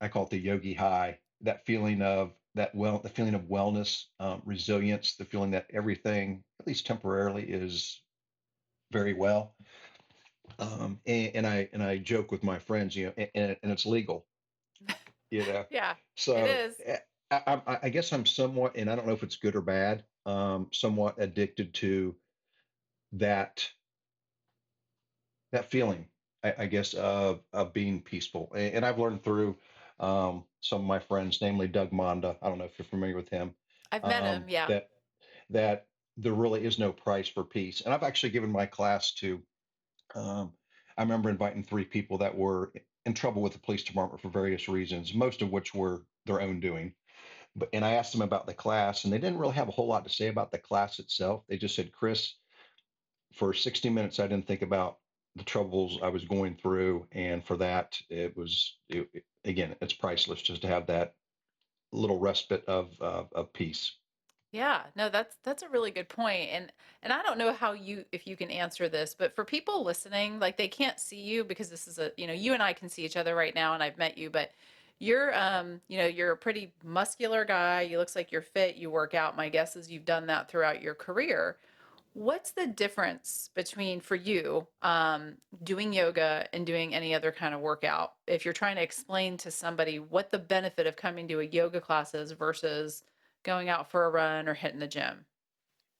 I 0.00 0.08
call 0.08 0.24
it 0.24 0.30
the 0.30 0.38
yogi 0.38 0.74
high, 0.74 1.18
that 1.42 1.66
feeling 1.66 2.02
of 2.02 2.32
that 2.54 2.74
well, 2.74 2.98
the 2.98 3.08
feeling 3.08 3.34
of 3.34 3.42
wellness, 3.42 4.04
um, 4.18 4.42
resilience, 4.44 5.14
the 5.16 5.24
feeling 5.24 5.52
that 5.52 5.66
everything, 5.72 6.42
at 6.60 6.66
least 6.66 6.86
temporarily, 6.86 7.44
is 7.44 8.02
very 8.90 9.12
well. 9.12 9.54
Um, 10.58 11.00
and, 11.06 11.36
and 11.36 11.46
I 11.46 11.68
and 11.72 11.82
I 11.82 11.98
joke 11.98 12.30
with 12.32 12.42
my 12.44 12.58
friends, 12.58 12.96
you 12.96 13.06
know, 13.06 13.28
and, 13.34 13.56
and 13.62 13.72
it's 13.72 13.86
legal, 13.86 14.26
you 15.30 15.44
know. 15.44 15.66
Yeah, 15.70 15.94
it 16.34 16.44
So 16.44 16.44
is. 16.44 16.80
eh, 16.84 16.98
I, 17.30 17.60
I, 17.66 17.78
I 17.84 17.88
guess 17.90 18.12
I'm 18.12 18.26
somewhat, 18.26 18.76
and 18.76 18.90
I 18.90 18.96
don't 18.96 19.06
know 19.06 19.12
if 19.12 19.22
it's 19.22 19.36
good 19.36 19.56
or 19.56 19.60
bad, 19.60 20.04
um, 20.26 20.68
somewhat 20.72 21.16
addicted 21.18 21.74
to 21.74 22.16
that 23.12 23.70
that 25.52 25.70
feeling, 25.70 26.06
I, 26.42 26.54
I 26.58 26.66
guess, 26.66 26.94
of 26.94 27.40
of 27.52 27.72
being 27.72 28.02
peaceful. 28.02 28.52
And, 28.54 28.76
and 28.76 28.86
I've 28.86 28.98
learned 28.98 29.22
through 29.24 29.56
um, 30.00 30.44
some 30.60 30.80
of 30.82 30.86
my 30.86 30.98
friends, 30.98 31.40
namely 31.40 31.68
Doug 31.68 31.90
Monda. 31.90 32.36
I 32.42 32.48
don't 32.48 32.58
know 32.58 32.64
if 32.64 32.78
you're 32.78 32.86
familiar 32.86 33.16
with 33.16 33.28
him. 33.28 33.54
I've 33.92 34.06
met 34.06 34.24
him. 34.24 34.42
Um, 34.42 34.48
Yeah. 34.48 34.66
that 34.68 34.90
that 35.50 35.86
there 36.16 36.32
really 36.32 36.64
is 36.64 36.78
no 36.78 36.92
price 36.92 37.28
for 37.28 37.44
peace. 37.44 37.80
And 37.82 37.94
I've 37.94 38.02
actually 38.02 38.30
given 38.30 38.50
my 38.52 38.66
class 38.66 39.12
to. 39.16 39.42
Um, 40.14 40.54
I 40.96 41.02
remember 41.02 41.30
inviting 41.30 41.62
three 41.62 41.84
people 41.84 42.18
that 42.18 42.36
were 42.36 42.72
in 43.06 43.14
trouble 43.14 43.42
with 43.42 43.52
the 43.52 43.58
police 43.60 43.84
department 43.84 44.20
for 44.20 44.28
various 44.28 44.68
reasons, 44.68 45.14
most 45.14 45.42
of 45.42 45.50
which 45.50 45.74
were 45.74 46.02
their 46.26 46.40
own 46.40 46.60
doing. 46.60 46.94
But 47.56 47.70
and 47.72 47.84
I 47.84 47.92
asked 47.92 48.12
them 48.12 48.22
about 48.22 48.46
the 48.46 48.54
class, 48.54 49.04
and 49.04 49.12
they 49.12 49.18
didn't 49.18 49.38
really 49.38 49.54
have 49.54 49.68
a 49.68 49.72
whole 49.72 49.88
lot 49.88 50.04
to 50.04 50.10
say 50.10 50.28
about 50.28 50.50
the 50.52 50.58
class 50.58 50.98
itself. 50.98 51.44
They 51.48 51.56
just 51.56 51.74
said, 51.74 51.92
"Chris, 51.92 52.34
for 53.34 53.54
60 53.54 53.90
minutes, 53.90 54.18
I 54.20 54.26
didn't 54.26 54.46
think 54.46 54.62
about 54.62 54.98
the 55.36 55.44
troubles 55.44 55.98
I 56.02 56.08
was 56.08 56.24
going 56.24 56.56
through, 56.56 57.08
and 57.12 57.44
for 57.44 57.56
that, 57.58 58.00
it 58.10 58.36
was 58.36 58.78
it, 58.88 59.08
again, 59.44 59.76
it's 59.80 59.94
priceless 59.94 60.42
just 60.42 60.62
to 60.62 60.68
have 60.68 60.86
that 60.88 61.14
little 61.92 62.18
respite 62.18 62.64
of 62.66 63.00
of, 63.00 63.32
of 63.32 63.52
peace." 63.52 63.96
Yeah, 64.50 64.84
no, 64.96 65.10
that's 65.10 65.36
that's 65.44 65.62
a 65.62 65.68
really 65.68 65.90
good 65.90 66.08
point. 66.08 66.50
And 66.50 66.72
and 67.02 67.12
I 67.12 67.22
don't 67.22 67.38
know 67.38 67.52
how 67.52 67.72
you 67.72 68.04
if 68.12 68.26
you 68.26 68.36
can 68.36 68.50
answer 68.50 68.88
this, 68.88 69.14
but 69.14 69.34
for 69.34 69.44
people 69.44 69.84
listening, 69.84 70.38
like 70.38 70.56
they 70.56 70.68
can't 70.68 70.98
see 70.98 71.20
you 71.20 71.44
because 71.44 71.68
this 71.68 71.86
is 71.86 71.98
a, 71.98 72.12
you 72.16 72.26
know, 72.26 72.32
you 72.32 72.54
and 72.54 72.62
I 72.62 72.72
can 72.72 72.88
see 72.88 73.04
each 73.04 73.16
other 73.16 73.34
right 73.34 73.54
now 73.54 73.74
and 73.74 73.82
I've 73.82 73.98
met 73.98 74.16
you, 74.16 74.30
but 74.30 74.52
you're 74.98 75.36
um, 75.38 75.82
you 75.88 75.98
know, 75.98 76.06
you're 76.06 76.32
a 76.32 76.36
pretty 76.36 76.72
muscular 76.82 77.44
guy. 77.44 77.82
You 77.82 77.98
looks 77.98 78.16
like 78.16 78.32
you're 78.32 78.40
fit, 78.42 78.76
you 78.76 78.90
work 78.90 79.12
out. 79.14 79.36
My 79.36 79.50
guess 79.50 79.76
is 79.76 79.90
you've 79.90 80.06
done 80.06 80.26
that 80.28 80.50
throughout 80.50 80.80
your 80.82 80.94
career. 80.94 81.58
What's 82.14 82.52
the 82.52 82.66
difference 82.66 83.50
between 83.54 84.00
for 84.00 84.16
you 84.16 84.66
um, 84.82 85.36
doing 85.62 85.92
yoga 85.92 86.48
and 86.54 86.66
doing 86.66 86.94
any 86.94 87.14
other 87.14 87.30
kind 87.32 87.54
of 87.54 87.60
workout? 87.60 88.14
If 88.26 88.44
you're 88.44 88.54
trying 88.54 88.76
to 88.76 88.82
explain 88.82 89.36
to 89.38 89.50
somebody 89.50 89.98
what 89.98 90.32
the 90.32 90.38
benefit 90.38 90.86
of 90.86 90.96
coming 90.96 91.28
to 91.28 91.40
a 91.40 91.44
yoga 91.44 91.80
class 91.80 92.14
is 92.14 92.32
versus 92.32 93.02
going 93.48 93.70
out 93.70 93.90
for 93.90 94.04
a 94.04 94.10
run 94.10 94.46
or 94.46 94.52
hitting 94.52 94.78
the 94.78 94.86
gym. 94.86 95.24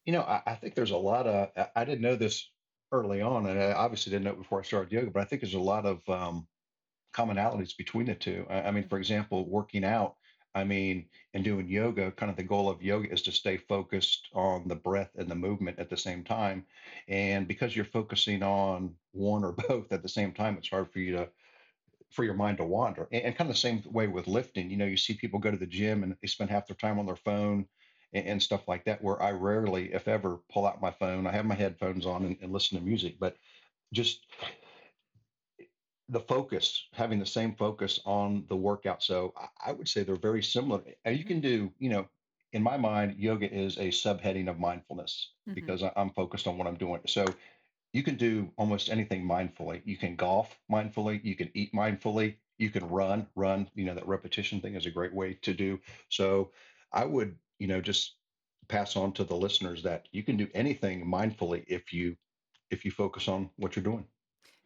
You 0.04 0.12
know, 0.12 0.20
I, 0.20 0.42
I 0.46 0.54
think 0.54 0.74
there's 0.74 0.90
a 0.90 0.98
lot 0.98 1.26
of, 1.26 1.48
I 1.74 1.84
didn't 1.86 2.02
know 2.02 2.14
this 2.14 2.46
early 2.92 3.22
on, 3.22 3.46
and 3.46 3.58
I 3.58 3.72
obviously 3.72 4.10
didn't 4.10 4.24
know 4.24 4.32
it 4.32 4.38
before 4.38 4.60
I 4.60 4.64
started 4.64 4.92
yoga, 4.92 5.10
but 5.10 5.22
I 5.22 5.24
think 5.24 5.40
there's 5.40 5.54
a 5.54 5.58
lot 5.58 5.86
of 5.86 6.06
um, 6.10 6.46
commonalities 7.14 7.74
between 7.74 8.06
the 8.06 8.14
two. 8.14 8.46
I, 8.50 8.64
I 8.64 8.70
mean, 8.70 8.86
for 8.86 8.98
example, 8.98 9.48
working 9.48 9.82
out, 9.82 10.16
I 10.54 10.64
mean, 10.64 11.06
and 11.32 11.42
doing 11.42 11.68
yoga, 11.68 12.10
kind 12.12 12.28
of 12.28 12.36
the 12.36 12.42
goal 12.42 12.68
of 12.68 12.82
yoga 12.82 13.10
is 13.10 13.22
to 13.22 13.32
stay 13.32 13.56
focused 13.56 14.28
on 14.34 14.68
the 14.68 14.76
breath 14.76 15.10
and 15.16 15.30
the 15.30 15.34
movement 15.34 15.78
at 15.78 15.88
the 15.88 15.96
same 15.96 16.24
time. 16.24 16.66
And 17.08 17.48
because 17.48 17.74
you're 17.74 17.86
focusing 17.86 18.42
on 18.42 18.94
one 19.12 19.42
or 19.42 19.52
both 19.68 19.90
at 19.90 20.02
the 20.02 20.08
same 20.08 20.32
time, 20.32 20.58
it's 20.58 20.68
hard 20.68 20.92
for 20.92 20.98
you 20.98 21.12
to 21.12 21.28
for 22.10 22.24
your 22.24 22.34
mind 22.34 22.58
to 22.58 22.64
wander. 22.64 23.08
And, 23.12 23.24
and 23.24 23.36
kind 23.36 23.50
of 23.50 23.56
the 23.56 23.60
same 23.60 23.82
way 23.86 24.06
with 24.06 24.26
lifting. 24.26 24.70
You 24.70 24.76
know, 24.76 24.86
you 24.86 24.96
see 24.96 25.14
people 25.14 25.38
go 25.38 25.50
to 25.50 25.56
the 25.56 25.66
gym 25.66 26.02
and 26.02 26.16
they 26.20 26.28
spend 26.28 26.50
half 26.50 26.66
their 26.66 26.76
time 26.76 26.98
on 26.98 27.06
their 27.06 27.16
phone 27.16 27.66
and, 28.12 28.26
and 28.26 28.42
stuff 28.42 28.66
like 28.68 28.84
that. 28.84 29.02
Where 29.02 29.22
I 29.22 29.32
rarely, 29.32 29.92
if 29.92 30.08
ever, 30.08 30.38
pull 30.52 30.66
out 30.66 30.80
my 30.80 30.90
phone. 30.90 31.26
I 31.26 31.32
have 31.32 31.46
my 31.46 31.54
headphones 31.54 32.06
on 32.06 32.24
and, 32.24 32.36
and 32.40 32.52
listen 32.52 32.78
to 32.78 32.84
music, 32.84 33.16
but 33.18 33.36
just 33.92 34.20
the 36.08 36.20
focus, 36.20 36.86
having 36.92 37.18
the 37.18 37.26
same 37.26 37.54
focus 37.54 38.00
on 38.04 38.44
the 38.48 38.56
workout. 38.56 39.02
So 39.02 39.34
I, 39.64 39.72
would 39.72 39.88
say 39.88 40.02
they're 40.02 40.16
very 40.16 40.42
similar. 40.42 40.80
And 41.04 41.18
you 41.18 41.24
can 41.24 41.40
do, 41.40 41.70
you 41.78 41.90
know, 41.90 42.08
in 42.52 42.62
my 42.62 42.78
mind, 42.78 43.16
yoga 43.18 43.52
is 43.52 43.76
a 43.76 43.88
subheading 43.88 44.48
of 44.48 44.58
mindfulness 44.58 45.32
hmm 45.46 45.54
because 45.54 45.82
I'm 45.96 46.10
focused 46.10 46.46
on 46.46 46.56
what 46.56 46.66
I'm 46.66 46.76
doing. 46.76 47.00
So 47.06 47.24
you 47.98 48.04
can 48.04 48.14
do 48.14 48.48
almost 48.56 48.90
anything 48.90 49.24
mindfully. 49.24 49.82
You 49.84 49.96
can 49.96 50.14
golf 50.14 50.56
mindfully. 50.70 51.20
You 51.24 51.34
can 51.34 51.50
eat 51.52 51.72
mindfully. 51.72 52.36
You 52.56 52.70
can 52.70 52.88
run, 52.88 53.26
run. 53.34 53.68
You 53.74 53.86
know, 53.86 53.94
that 53.94 54.06
repetition 54.06 54.60
thing 54.60 54.76
is 54.76 54.86
a 54.86 54.90
great 54.90 55.12
way 55.12 55.36
to 55.42 55.52
do. 55.52 55.80
So 56.08 56.52
I 56.92 57.04
would, 57.04 57.34
you 57.58 57.66
know, 57.66 57.80
just 57.80 58.14
pass 58.68 58.94
on 58.94 59.10
to 59.14 59.24
the 59.24 59.34
listeners 59.34 59.82
that 59.82 60.06
you 60.12 60.22
can 60.22 60.36
do 60.36 60.46
anything 60.54 61.06
mindfully 61.06 61.64
if 61.66 61.92
you 61.92 62.14
if 62.70 62.84
you 62.84 62.92
focus 62.92 63.26
on 63.26 63.50
what 63.56 63.74
you're 63.74 63.82
doing. 63.82 64.06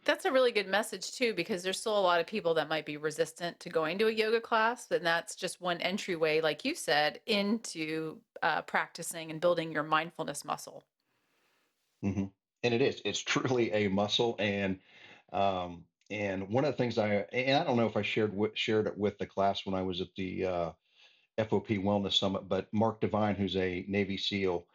That's 0.05 0.27
a 0.27 0.33
really 0.33 0.53
good 0.53 0.69
message 0.69 1.13
too, 1.13 1.33
because 1.33 1.63
there's 1.63 1.81
still 1.81 1.99
a 1.99 2.09
lot 2.11 2.21
of 2.21 2.27
people 2.27 2.53
that 2.55 2.69
might 2.69 2.85
be 2.85 2.99
resistant 2.99 3.59
to 3.61 3.71
going 3.71 3.97
to 3.97 4.09
a 4.09 4.13
yoga 4.13 4.43
class, 4.43 4.91
and 4.91 5.07
that's 5.07 5.37
just 5.37 5.63
one 5.63 5.81
entryway, 5.81 6.43
like 6.43 6.67
you 6.67 6.75
said, 6.75 7.21
into 7.25 8.19
uh, 8.43 8.61
practicing 8.61 9.31
and 9.31 9.41
building 9.41 9.73
your 9.73 9.85
mindfulness 9.85 10.45
muscle. 10.45 10.85
And 12.63 12.75
it 12.75 12.83
is. 12.83 13.03
It's 13.05 13.21
truly 13.21 13.73
a 13.73 13.89
muscle. 13.89 14.37
And 14.39 14.81
um, 15.33 15.87
and 16.11 16.49
one 16.51 16.65
of 16.65 16.73
the 16.73 16.77
things 16.77 16.99
I 16.99 17.27
and 17.33 17.57
I 17.57 17.65
don't 17.65 17.77
know 17.77 17.87
if 17.87 17.97
I 17.97 18.03
shared 18.03 18.33
wi- 18.33 18.53
shared 18.55 18.87
it 18.87 18.97
with 18.97 19.19
the 19.19 19.27
class 19.27 19.65
when 19.65 19.75
I 19.75 19.83
was 19.83 20.01
at 20.01 20.15
the 20.17 20.45
uh, 20.45 20.73
FOP 21.39 21.79
Wellness 21.79 22.19
Summit, 22.19 22.49
but 22.49 22.69
Mark 22.73 23.01
Divine, 23.01 23.35
who's 23.35 23.57
a 23.57 23.85
Navy 23.89 24.19
SEAL, 24.19 24.67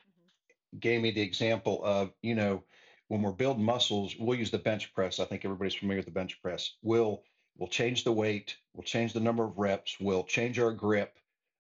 gave 0.79 1.01
me 1.01 1.12
the 1.12 1.22
example 1.22 1.84
of 1.84 2.12
you 2.24 2.36
know 2.36 2.63
when 3.08 3.22
we're 3.22 3.32
building 3.32 3.63
muscles, 3.63 4.15
we'll 4.17 4.38
use 4.38 4.51
the 4.51 4.58
bench 4.58 4.94
press. 4.94 5.20
I 5.20 5.25
think 5.25 5.46
everybody's 5.46 5.75
familiar 5.75 6.00
with 6.00 6.06
the 6.06 6.12
bench 6.12 6.41
press. 6.41 6.77
We'll 6.82 7.24
we'll 7.58 7.70
change 7.70 8.03
the 8.03 8.12
weight, 8.12 8.58
we'll 8.74 8.84
change 8.84 9.13
the 9.13 9.20
number 9.20 9.46
of 9.46 9.58
reps, 9.58 10.00
we'll 10.00 10.24
change 10.24 10.60
our 10.60 10.74
grip. 10.74 11.20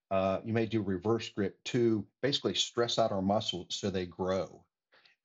Uh, 0.09 0.39
you 0.43 0.53
may 0.53 0.65
do 0.65 0.81
reverse 0.81 1.29
grip 1.29 1.63
to 1.65 2.07
basically 2.21 2.55
stress 2.55 2.97
out 2.97 3.11
our 3.11 3.21
muscles 3.21 3.67
so 3.71 3.89
they 3.89 4.05
grow 4.05 4.65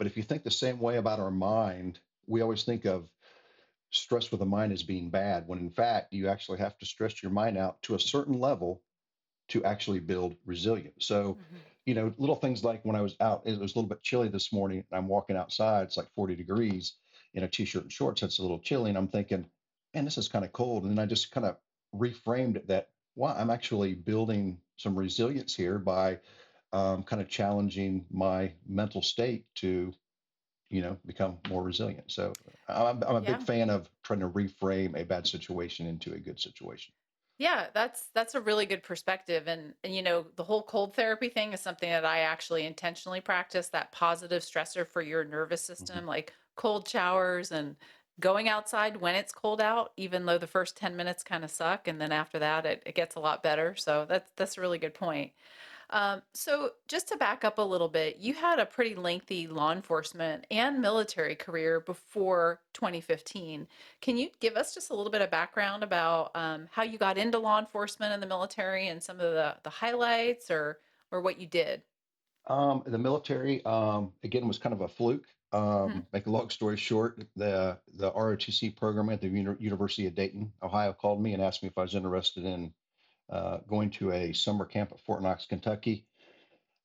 but 0.03 0.09
if 0.09 0.17
you 0.17 0.25
think 0.25 0.43
the 0.43 0.51
same 0.51 0.81
way 0.81 0.97
about 0.97 1.21
our 1.21 1.31
mind, 1.31 2.01
we 2.27 2.41
always 2.41 2.65
think 2.65 2.87
of 2.87 3.09
stress 3.91 4.33
with 4.33 4.41
the 4.41 4.47
mind 4.47 4.73
as 4.73 4.83
being 4.83 5.11
bad, 5.11 5.47
when 5.47 5.61
in 5.61 5.71
fact, 5.71 6.13
you 6.13 6.27
actually 6.27 6.59
have 6.59 6.77
to 6.79 6.85
stress 6.85 7.23
your 7.23 7.31
mind 7.31 7.57
out 7.57 7.81
to 7.83 7.95
a 7.95 8.01
certain 8.01 8.41
level 8.41 8.83
to 9.47 9.65
actually 9.65 10.01
build 10.01 10.35
resilience. 10.45 11.07
So, 11.07 11.39
hmm 11.53 11.59
you 11.87 11.95
know, 11.95 12.13
little 12.19 12.35
things 12.35 12.65
like 12.65 12.85
when 12.85 12.97
I 12.97 13.01
was 13.01 13.15
out, 13.21 13.47
it 13.47 13.61
was 13.61 13.77
a 13.77 13.79
little 13.79 13.89
bit 13.89 14.03
chilly 14.03 14.27
this 14.27 14.53
morning, 14.53 14.85
and 14.91 14.99
I'm 14.99 15.07
walking 15.07 15.37
outside, 15.37 15.85
it's 15.85 15.97
like 15.97 16.11
40 16.17 16.35
degrees 16.35 16.95
in 17.35 17.45
a 17.45 17.49
t 17.49 17.65
shirt 17.65 17.85
and 17.85 17.93
shorts. 17.93 18.25
It's 18.25 18.41
a 18.41 18.43
little 18.43 18.59
chilly. 18.59 18.91
And 18.91 18.99
I'm 18.99 19.07
thinking, 19.07 19.49
man, 19.95 20.05
this 20.05 20.19
is 20.19 20.27
kind 20.27 20.45
of 20.45 20.51
cold. 20.51 20.83
And 20.83 20.91
then 20.91 20.99
I 20.99 21.07
just 21.07 21.31
kind 21.31 21.47
of 21.47 21.59
reframed 21.95 22.57
it 22.57 22.67
that, 22.67 22.91
wow, 23.15 23.37
I'm 23.39 23.51
actually 23.51 23.95
building 23.95 24.63
some 24.79 24.99
resilience 24.99 25.55
here 25.55 25.79
by 25.79 26.19
um, 26.73 27.03
kind 27.05 27.23
of 27.23 27.29
challenging 27.29 28.07
my 28.11 28.55
mental 28.67 29.03
state 29.03 29.47
to 29.57 29.93
you 30.71 30.83
know, 30.83 30.99
become 31.07 31.39
more 31.45 31.63
resilient. 31.63 32.11
So 32.11 32.37
I'm, 32.69 33.03
I'm 33.05 33.17
a 33.17 33.21
big 33.23 33.43
fan 33.43 33.71
of 33.71 33.91
trying 34.03 34.21
to 34.21 34.29
reframe 34.29 34.99
a 35.01 35.05
bad 35.05 35.27
situation 35.27 35.87
into 35.87 36.15
a 36.15 36.19
good 36.19 36.41
situation. 36.41 36.95
Yeah, 37.39 37.71
that's 37.75 38.11
that's 38.15 38.35
a 38.35 38.41
really 38.41 38.67
good 38.67 38.83
perspective. 38.83 39.49
And 39.49 39.75
and 39.83 39.95
you 39.95 40.03
know 40.03 40.23
the 40.37 40.45
whole 40.45 40.63
cold 40.63 40.95
therapy 40.95 41.29
thing 41.29 41.53
is 41.53 41.61
something 41.61 41.89
that 41.91 42.05
I 42.05 42.21
actually 42.21 42.65
intentionally 42.67 43.21
practice 43.21 43.69
that 43.71 43.91
positive 43.93 44.43
stressor 44.43 44.87
for 44.87 45.03
your 45.03 45.25
nervous 45.25 45.65
hmm 45.79 46.03
system 46.03 46.07
like 46.07 46.35
cold 46.57 46.87
showers 46.89 47.51
and 47.51 47.77
going 48.21 48.49
outside 48.49 48.99
when 48.99 49.15
it's 49.15 49.33
cold 49.33 49.61
out 49.61 49.93
even 49.97 50.27
though 50.27 50.39
the 50.39 50.47
first 50.47 50.77
10 50.77 50.95
minutes 50.97 51.25
kind 51.25 51.43
of 51.45 51.51
suck 51.51 51.89
and 51.89 51.99
then 52.01 52.13
after 52.13 52.39
that 52.39 52.67
it, 52.67 52.83
it 52.87 52.95
gets 52.95 53.17
a 53.17 53.21
lot 53.21 53.43
better. 53.43 53.75
So 53.75 54.05
that's 54.05 54.31
that's 54.37 54.59
a 54.59 54.61
really 54.61 54.79
good 54.79 54.95
point 54.95 55.33
um, 55.93 56.23
so, 56.35 56.73
just 56.89 57.09
to 57.09 57.17
back 57.17 57.45
up 57.45 57.59
a 57.59 57.63
little 57.63 57.89
bit, 57.89 58.17
you 58.17 58.35
had 58.35 58.59
a 58.59 58.67
pretty 58.67 58.95
lengthy 58.95 59.47
law 59.47 59.73
enforcement 59.73 60.47
and 60.51 60.81
military 60.81 61.37
career 61.37 61.81
before 61.81 62.63
2015. 62.73 63.69
Can 64.01 64.17
you 64.17 64.31
give 64.41 64.57
us 64.57 64.75
just 64.75 64.91
a 64.91 64.95
little 64.95 65.13
bit 65.13 65.23
of 65.23 65.31
background 65.31 65.83
about 65.85 66.31
um, 66.35 66.69
how 66.73 66.83
you 66.83 66.99
got 66.99 67.19
into 67.19 67.39
law 67.39 67.59
enforcement 67.59 68.13
and 68.13 68.23
the 68.23 68.27
military 68.27 68.89
and 68.89 69.03
some 69.03 69.21
of 69.21 69.33
the, 69.35 69.57
the 69.63 69.71
highlights 69.71 70.51
or 70.51 70.81
or 71.11 71.21
what 71.21 71.39
you 71.39 71.47
did? 71.47 71.83
Um, 72.47 72.83
the 72.87 72.99
military, 72.99 73.65
um, 73.65 74.13
again, 74.25 74.49
was 74.49 74.59
kind 74.59 74.73
of 74.73 74.81
a 74.81 74.89
fluke. 74.89 75.27
hmm 75.87 75.99
Um, 75.99 76.07
make 76.13 76.27
a 76.27 76.31
long 76.31 76.49
story 76.51 76.77
short, 76.77 77.23
the 77.37 77.79
the 77.87 78.11
ROTC 78.13 78.71
program 78.77 79.11
at 79.11 79.21
the 79.21 79.29
Uni- 79.29 79.57
University 79.61 80.07
of 80.07 80.15
Dayton, 80.15 80.53
Ohio, 80.63 80.93
called 80.95 81.23
me 81.23 81.35
and 81.35 81.43
asked 81.43 81.63
me 81.63 81.69
if 81.69 81.77
I 81.79 81.83
was 81.83 81.95
interested 81.95 82.45
in 82.45 82.75
uh, 83.31 83.59
going 83.69 83.91
to 83.91 84.13
a 84.13 84.33
summer 84.33 84.65
camp 84.65 84.93
at 84.93 85.01
Fort 85.01 85.23
Knox, 85.23 85.47
Kentucky. 85.47 86.07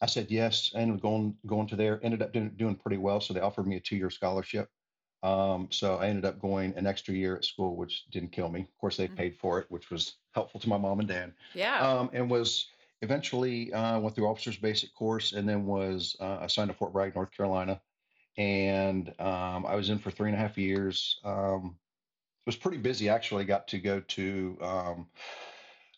I 0.02 0.06
said 0.06 0.30
yes, 0.30 0.72
and 0.76 1.02
going 1.02 1.36
going 1.46 1.68
to 1.68 1.76
there. 1.76 2.00
Ended 2.04 2.22
up 2.22 2.32
doing, 2.32 2.52
doing 2.56 2.76
pretty 2.76 2.98
well, 2.98 3.20
so 3.20 3.34
they 3.34 3.40
offered 3.40 3.68
me 3.68 3.78
a 3.78 3.80
two 3.80 3.96
year 3.96 4.10
scholarship. 4.10 4.70
Um, 5.24 5.68
so 5.72 5.98
I 5.98 6.08
ended 6.08 6.26
up 6.26 6.40
going 6.40 6.74
an 6.78 6.86
extra 6.86 7.14
year 7.14 7.36
at 7.36 7.46
school, 7.46 7.76
which 7.76 8.06
didn't 8.12 8.32
kill 8.32 8.50
me. 8.50 8.62
Of 8.62 8.78
course, 8.80 8.98
they 8.98 9.08
hmm 9.08 9.16
paid 9.16 9.36
for 9.36 9.60
it, 9.60 9.66
which 9.70 9.90
was 9.90 10.16
helpful 10.34 10.60
to 10.60 10.70
my 10.70 10.78
mom 10.78 11.00
and 11.00 11.08
dad. 11.08 11.34
Yeah. 11.56 11.80
Um, 11.80 12.10
and 12.14 12.30
was 12.30 12.68
eventually 13.02 13.74
uh, 13.74 14.00
went 14.00 14.16
through 14.16 14.28
officers 14.28 14.58
basic 14.58 14.94
course, 14.94 15.34
and 15.34 15.50
then 15.50 15.66
was 15.66 16.16
uh, 16.20 16.40
assigned 16.42 16.70
to 16.70 16.76
Fort 16.76 16.94
Bragg, 16.94 17.16
North 17.16 17.32
Carolina. 17.32 17.82
And 18.38 19.10
um, 19.20 19.66
I 19.66 19.76
was 19.76 19.90
in 19.90 19.98
for 19.98 20.12
three 20.12 20.30
and 20.30 20.38
a 20.38 20.40
half 20.40 20.58
years. 20.58 21.20
Um, 21.24 21.76
it 22.46 22.50
was 22.50 22.56
pretty 22.56 22.78
busy 22.78 23.10
actually. 23.10 23.46
Got 23.46 23.68
to 23.70 23.80
go 23.80 24.00
to 24.00 24.58
um, 24.62 25.08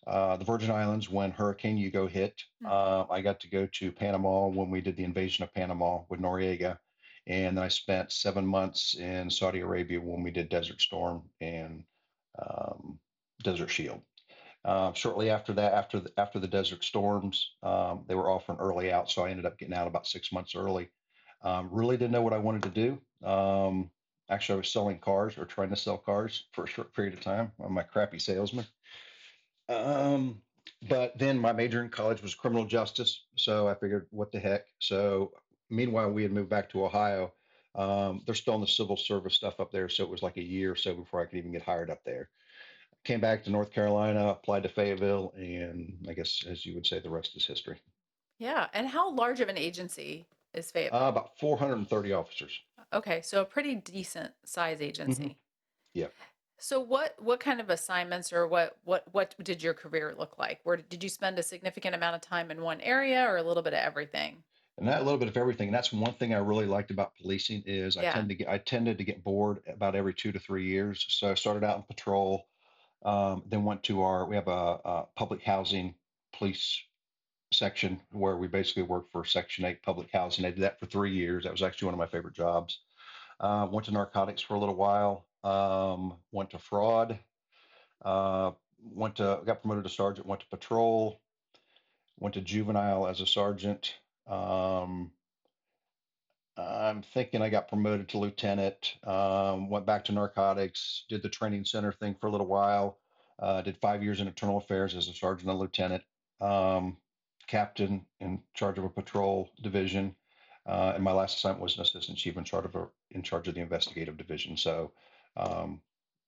uh, 0.08 0.38
the 0.38 0.46
Virgin 0.46 0.72
Islands 0.72 1.10
when 1.10 1.32
Hurricane 1.32 1.78
Hugo 1.78 2.08
hit. 2.08 2.42
hmm 2.62 2.68
Uh, 2.68 3.06
I 3.10 3.22
got 3.22 3.40
to 3.42 3.50
go 3.50 3.68
to 3.68 3.92
Panama 3.92 4.48
when 4.48 4.70
we 4.70 4.82
did 4.82 4.96
the 4.96 5.04
invasion 5.04 5.44
of 5.44 5.54
Panama 5.54 6.02
with 6.10 6.20
Noriega. 6.20 6.78
And 7.28 7.58
then 7.58 7.64
I 7.64 7.68
spent 7.68 8.12
seven 8.12 8.46
months 8.46 8.96
in 8.96 9.30
Saudi 9.30 9.60
Arabia 9.60 10.00
when 10.02 10.24
we 10.24 10.32
did 10.32 10.50
Desert 10.50 10.82
Storm 10.82 11.30
and 11.42 11.84
um, 12.40 13.00
Desert 13.44 13.70
Shield. 13.70 14.02
Uh, 14.66 14.92
shortly 14.94 15.30
after 15.30 15.54
that, 15.54 15.74
after 15.74 16.00
the, 16.00 16.12
after 16.18 16.40
the 16.40 16.48
Desert 16.48 16.84
Storms, 16.84 17.56
um, 17.64 18.04
they 18.08 18.16
were 18.16 18.30
offering 18.30 18.58
early 18.60 18.92
out, 18.92 19.10
so 19.10 19.24
I 19.24 19.30
ended 19.30 19.46
up 19.46 19.58
getting 19.58 19.76
out 19.76 19.88
about 19.88 20.08
six 20.08 20.32
months 20.32 20.56
early. 20.56 20.90
Um, 21.44 21.70
really 21.72 21.98
didn't 21.98 22.12
know 22.12 22.22
what 22.22 22.34
I 22.34 22.40
wanted 22.40 22.64
to 22.64 22.70
do. 22.70 23.28
Um, 23.28 23.90
actually, 24.30 24.56
I 24.56 24.58
was 24.58 24.72
selling 24.72 25.00
cars 25.00 25.38
or 25.38 25.46
trying 25.46 25.70
to 25.70 25.76
sell 25.76 25.98
cars 25.98 26.48
for 26.54 26.66
a 26.66 26.68
short 26.68 26.94
period 26.94 27.14
of 27.14 27.22
time. 27.22 27.52
I'm 27.64 27.78
a 27.78 27.84
crappy 27.84 28.20
salesman. 28.20 28.66
Um, 29.70 30.42
but 30.88 31.18
then 31.18 31.38
my 31.38 31.54
major 31.54 31.84
in 31.84 31.90
college 31.90 32.22
was 32.22 32.36
criminal 32.36 32.66
justice, 32.66 33.24
so 33.36 33.68
I 33.68 33.76
figured, 33.76 34.08
what 34.12 34.32
the 34.32 34.40
heck? 34.40 34.66
So 34.80 35.32
meanwhile, 35.70 36.12
we 36.12 36.24
had 36.24 36.32
moved 36.32 36.50
back 36.50 36.70
to 36.72 36.86
Ohio. 36.86 37.34
Um, 37.76 38.24
they're 38.26 38.36
still 38.36 38.56
in 38.56 38.62
the 38.62 38.68
civil 38.68 38.98
service 38.98 39.36
stuff 39.36 39.60
up 39.60 39.72
there, 39.72 39.90
so 39.90 40.04
it 40.04 40.10
was 40.10 40.24
like 40.24 40.38
a 40.38 40.44
year 40.44 40.72
or 40.72 40.76
so 40.76 40.94
before 40.94 41.22
I 41.22 41.26
could 41.26 41.38
even 41.38 41.52
get 41.52 41.62
hired 41.62 41.90
up 41.90 42.04
there. 42.04 42.30
Came 43.06 43.22
back 43.22 43.44
to 43.44 43.50
North 43.50 43.72
Carolina, 43.72 44.30
applied 44.30 44.64
to 44.64 44.70
Fayetteville, 44.70 45.34
and 45.38 46.06
I 46.10 46.14
guess, 46.14 46.44
as 46.50 46.66
you 46.66 46.74
would 46.76 46.86
say, 46.86 47.00
the 47.00 47.10
rest 47.10 47.38
is 47.38 47.46
history. 47.46 47.78
Yeah. 48.40 48.68
And 48.74 48.88
how 48.88 49.12
large 49.12 49.40
of 49.40 49.50
an 49.50 49.58
agency 49.58 50.26
is 50.54 50.72
Fayetteville? 50.72 51.04
Uh, 51.04 51.10
about 51.10 51.38
430 51.40 52.14
officers. 52.14 52.60
Okay, 52.92 53.22
so 53.22 53.42
a 53.42 53.46
pretty 53.46 53.76
decent 53.76 54.34
size 54.46 54.82
agency. 54.82 55.38
Yep. 55.94 56.14
So 56.60 56.80
what 56.80 57.20
what 57.22 57.40
kind 57.40 57.60
of 57.60 57.70
assignments 57.72 58.32
or 58.32 58.46
what 58.48 58.78
what 58.84 59.12
what 59.14 59.36
did 59.44 59.64
your 59.64 59.74
career 59.74 60.14
look 60.16 60.38
like? 60.38 60.60
Where 60.64 60.78
did 60.78 61.04
you 61.04 61.10
spend 61.10 61.40
a 61.40 61.44
significant 61.44 61.96
amount 61.96 62.16
of 62.18 62.22
time 62.22 62.52
in 62.52 62.62
one 62.62 62.82
area 62.82 63.26
or 63.28 63.38
a 63.38 63.44
little 63.44 63.64
bit 63.64 63.74
of 63.74 63.80
everything? 63.80 64.44
and 64.78 64.88
that 64.88 65.02
a 65.02 65.04
little 65.04 65.20
bit 65.20 65.28
of 65.28 65.38
everything. 65.38 65.68
And 65.68 65.76
that's 65.76 65.92
one 65.92 66.14
thing 66.14 66.34
I 66.34 66.38
really 66.38 66.66
liked 66.66 66.92
about 66.92 67.16
policing 67.16 67.64
is 67.66 67.98
I 67.98 68.04
Yeah. 68.04 68.14
tend 68.14 68.30
to 68.30 68.36
get 68.36 68.48
I 68.48 68.58
tended 68.58 68.98
to 68.98 69.04
get 69.04 69.24
bored 69.24 69.62
about 69.68 69.96
every 69.96 70.14
two 70.14 70.32
to 70.32 70.40
three 70.40 70.66
years. 70.68 71.06
So 71.10 71.32
I 71.32 71.34
started 71.36 71.64
out 71.64 71.78
in 71.78 71.84
patrol, 71.84 72.48
um, 73.04 73.44
then 73.48 73.66
went 73.66 73.84
to 73.86 74.02
our 74.04 74.26
we 74.28 74.36
have 74.36 74.48
a, 74.48 74.82
a 74.86 75.08
public 75.16 75.44
housing 75.44 75.96
police 76.34 76.84
section 77.54 78.02
where 78.12 78.38
we 78.38 78.48
basically 78.48 78.84
work 78.84 79.12
for 79.12 79.26
Section 79.26 79.66
Eight 79.66 79.84
public 79.84 80.12
housing. 80.12 80.46
I 80.46 80.52
did 80.52 80.62
that 80.62 80.80
for 80.80 80.88
three 80.88 81.14
years. 81.14 81.46
That 81.46 81.54
was 81.54 81.64
actually 81.64 81.88
one 81.88 81.96
of 81.96 82.00
my 82.00 82.08
favorite 82.08 82.36
jobs. 82.36 82.82
Uh, 83.40 83.68
went 83.72 83.86
to 83.88 83.94
narcotics 83.94 84.42
for 84.44 84.56
a 84.56 84.60
little 84.60 84.76
while. 84.76 85.29
Um, 85.44 86.16
went 86.32 86.52
to 86.52 86.60
fraud. 86.60 87.20
Uh, 88.04 88.52
went 88.94 89.18
to 89.18 89.42
got 89.46 89.62
promoted 89.62 89.84
to 89.84 89.90
sergeant. 89.90 90.28
Went 90.28 90.42
to 90.42 90.48
patrol. 90.48 91.22
Went 92.20 92.36
to 92.36 92.42
juvenile 92.42 93.08
as 93.08 93.22
a 93.22 93.26
sergeant. 93.26 93.96
Um, 94.28 95.12
I'm 96.58 97.02
thinking 97.02 97.42
I 97.42 97.50
got 97.50 97.70
promoted 97.70 98.10
to 98.10 98.18
lieutenant. 98.18 98.96
Um, 99.06 99.70
went 99.70 99.86
back 99.86 100.06
to 100.06 100.12
narcotics. 100.12 101.06
Did 101.10 101.24
the 101.24 101.30
training 101.30 101.66
center 101.66 101.92
thing 101.92 102.16
for 102.20 102.28
a 102.28 102.32
little 102.32 102.48
while. 102.48 103.00
Uh, 103.38 103.62
did 103.62 103.78
five 103.78 104.04
years 104.04 104.20
in 104.20 104.28
internal 104.28 104.58
affairs 104.58 104.96
as 104.96 105.08
a 105.08 105.14
sergeant 105.14 105.50
and 105.50 105.60
lieutenant. 105.60 106.04
Um, 106.42 106.98
captain 107.48 108.06
in 108.20 108.42
charge 108.54 108.78
of 108.78 108.84
a 108.84 108.90
patrol 108.90 109.50
division. 109.62 110.16
Uh, 110.66 110.94
and 110.96 111.04
my 111.04 111.12
last 111.12 111.38
assignment 111.38 111.64
was 111.64 111.76
an 111.78 111.82
assistant 111.82 112.18
chief 112.18 112.38
in 112.38 112.44
charge 112.44 112.66
of 112.66 112.76
a, 112.76 112.88
in 113.12 113.24
charge 113.24 113.48
of 113.48 113.56
the 113.56 113.62
investigative 113.62 114.18
division. 114.18 114.58
So 114.58 114.92
um, 115.36 115.82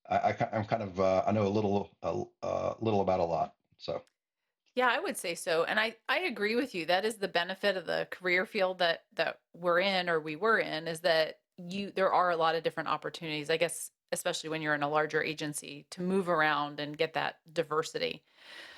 I, 0.08 0.16
I, 0.32 0.48
I'm 0.52 0.64
kind 0.64 0.82
of 0.82 1.00
uh, 1.00 1.24
I 1.26 1.32
know 1.32 1.46
a 1.46 1.48
little 1.50 1.90
a, 2.02 2.24
a 2.42 2.76
little 2.80 3.00
about 3.00 3.20
a 3.20 3.24
lot. 3.24 3.56
So 3.78 4.04
Yeah, 4.74 4.88
I 4.88 5.00
would 5.00 5.16
say 5.18 5.34
so. 5.34 5.64
And 5.64 5.78
I 5.78 5.96
I 6.08 6.20
agree 6.20 6.56
with 6.56 6.74
you. 6.74 6.86
That 6.86 7.04
is 7.04 7.18
the 7.18 7.28
benefit 7.28 7.76
of 7.76 7.86
the 7.86 8.08
career 8.10 8.46
field 8.46 8.78
that 8.78 9.04
that 9.12 9.40
we're 9.52 9.80
in 9.80 10.08
or 10.08 10.18
we 10.20 10.36
were 10.36 10.58
in 10.58 10.88
is 10.88 11.00
that 11.00 11.40
you 11.58 11.90
there 11.90 12.12
are 12.12 12.30
a 12.30 12.36
lot 12.36 12.54
of 12.54 12.62
different 12.62 12.88
opportunities. 12.88 13.50
I 13.50 13.58
guess 13.58 13.90
especially 14.12 14.50
when 14.50 14.62
you're 14.62 14.74
in 14.74 14.82
a 14.82 14.88
larger 14.88 15.22
agency 15.22 15.86
to 15.90 16.02
move 16.02 16.28
around 16.28 16.80
and 16.80 16.98
get 16.98 17.14
that 17.14 17.36
diversity. 17.52 18.24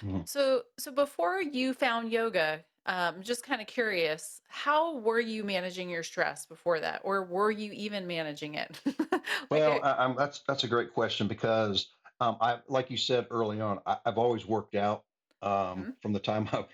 mhm. 0.02 0.24
So 0.26 0.64
so 0.78 0.92
before 0.92 1.42
you 1.42 1.74
found 1.74 2.12
yoga, 2.12 2.64
um 2.86 3.22
just 3.22 3.42
kind 3.44 3.60
of 3.60 3.66
curious, 3.66 4.40
how 4.48 4.98
were 4.98 5.20
you 5.20 5.44
managing 5.44 5.88
your 5.90 6.02
stress 6.02 6.46
before 6.46 6.80
that 6.80 7.00
or 7.04 7.24
were 7.24 7.50
you 7.50 7.72
even 7.72 8.06
managing 8.06 8.54
it? 8.54 8.80
Like 9.50 9.66
well, 9.66 9.80
I, 9.82 9.92
I'm, 10.04 10.16
that's 10.16 10.40
that's 10.46 10.64
a 10.64 10.68
great 10.68 10.92
question 10.92 11.28
because 11.28 11.92
um, 12.20 12.36
I 12.40 12.60
like 12.68 12.90
you 12.90 12.96
said 12.96 13.26
early 13.30 13.60
on, 13.60 13.80
I, 13.86 13.98
I've 14.06 14.18
always 14.18 14.46
worked 14.46 14.74
out 14.74 15.04
um, 15.42 15.86
Mhm. 15.86 15.96
from 16.00 16.12
the 16.12 16.20
time 16.20 16.48
I've, 16.52 16.66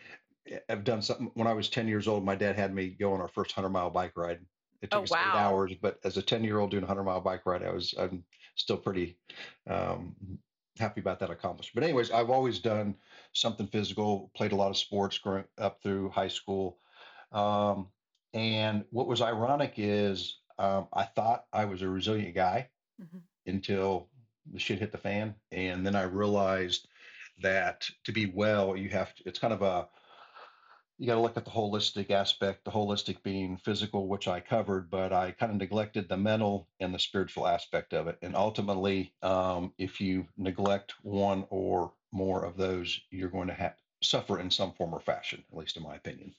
I've 0.69 0.85
done 0.85 1.03
something. 1.03 1.31
When 1.35 1.47
I 1.47 1.53
was 1.53 1.69
10 1.69 1.89
years 1.89 2.09
old, 2.09 2.25
my 2.25 2.37
dad 2.37 2.57
had 2.57 2.75
me 2.75 2.91
go 2.91 3.13
on 3.13 3.21
our 3.21 3.29
first 3.29 3.57
100 3.57 3.71
mile 3.73 3.91
bike 3.91 4.17
ride. 4.17 4.47
It 4.83 4.91
Oh 4.93 5.03
took 5.03 5.05
us 5.05 5.17
eight 5.21 5.35
hours, 5.35 5.75
but 5.81 5.99
as 6.05 6.17
a 6.17 6.23
10 6.23 6.45
year 6.45 6.59
old 6.59 6.71
doing 6.71 6.83
a 6.85 6.87
100 6.87 7.05
mile 7.05 7.21
bike 7.21 7.47
ride, 7.47 7.63
I 7.63 7.73
was 7.73 7.95
I'm 7.99 8.25
still 8.57 8.79
pretty 8.79 9.19
um, 9.67 10.39
happy 10.79 11.01
about 11.01 11.19
that 11.21 11.31
accomplishment. 11.31 11.75
But 11.75 11.85
anyways, 11.85 12.11
I've 12.11 12.31
always 12.31 12.59
done 12.61 12.97
something 13.33 13.67
physical, 13.69 14.31
played 14.35 14.53
a 14.53 14.57
lot 14.57 14.71
of 14.71 14.77
sports 14.77 15.19
growing 15.19 15.45
up 15.59 15.83
through 15.83 16.11
high 16.11 16.29
school. 16.29 16.79
Um, 17.33 17.89
and 18.33 18.85
what 18.91 19.07
was 19.07 19.21
ironic 19.23 19.75
is 19.77 20.39
um, 20.59 20.89
I 20.93 21.05
thought 21.05 21.47
I 21.53 21.65
was 21.65 21.83
a 21.83 21.89
resilient 21.89 22.35
guy 22.35 22.71
Mhm. 23.01 23.23
until 23.47 24.09
the 24.53 24.59
shit 24.59 24.79
hit 24.79 24.93
the 24.93 24.99
fan. 24.99 25.35
And 25.51 25.87
then 25.87 25.97
I 25.97 26.03
realized 26.03 26.89
that 27.43 27.89
to 28.05 28.13
be 28.13 28.27
well, 28.27 28.77
you 28.77 28.89
have 28.91 29.15
to, 29.15 29.23
it's 29.27 29.39
kind 29.39 29.53
of 29.53 29.63
a, 29.63 29.89
you 30.99 31.07
got 31.07 31.15
to 31.15 31.21
look 31.21 31.39
at 31.39 31.47
the 31.47 31.51
holistic 31.51 32.11
aspect, 32.11 32.65
the 32.65 32.71
holistic 32.71 33.23
being 33.23 33.57
physical, 33.57 34.07
which 34.07 34.29
I 34.29 34.41
covered, 34.41 34.91
but 34.91 35.15
I 35.15 35.31
kind 35.33 35.51
of 35.51 35.57
neglected 35.59 36.09
the 36.09 36.19
mental 36.19 36.69
and 36.79 36.93
the 36.93 36.99
spiritual 36.99 37.47
aspect 37.47 37.95
of 37.95 38.07
it. 38.07 38.19
And 38.21 38.37
ultimately, 38.37 39.15
um, 39.23 39.73
if 39.79 39.99
you 40.01 40.29
neglect 40.37 40.93
one 41.03 41.47
or 41.49 41.95
more 42.13 42.45
of 42.45 42.57
those, 42.57 43.01
you're 43.11 43.31
going 43.31 43.49
to 43.49 43.55
have 43.55 43.77
suffer 44.03 44.41
in 44.41 44.51
some 44.51 44.73
form 44.73 44.95
or 44.95 45.01
fashion, 45.01 45.45
at 45.51 45.57
least 45.57 45.77
in 45.77 45.83
my 45.83 45.97
opinion. 45.97 46.35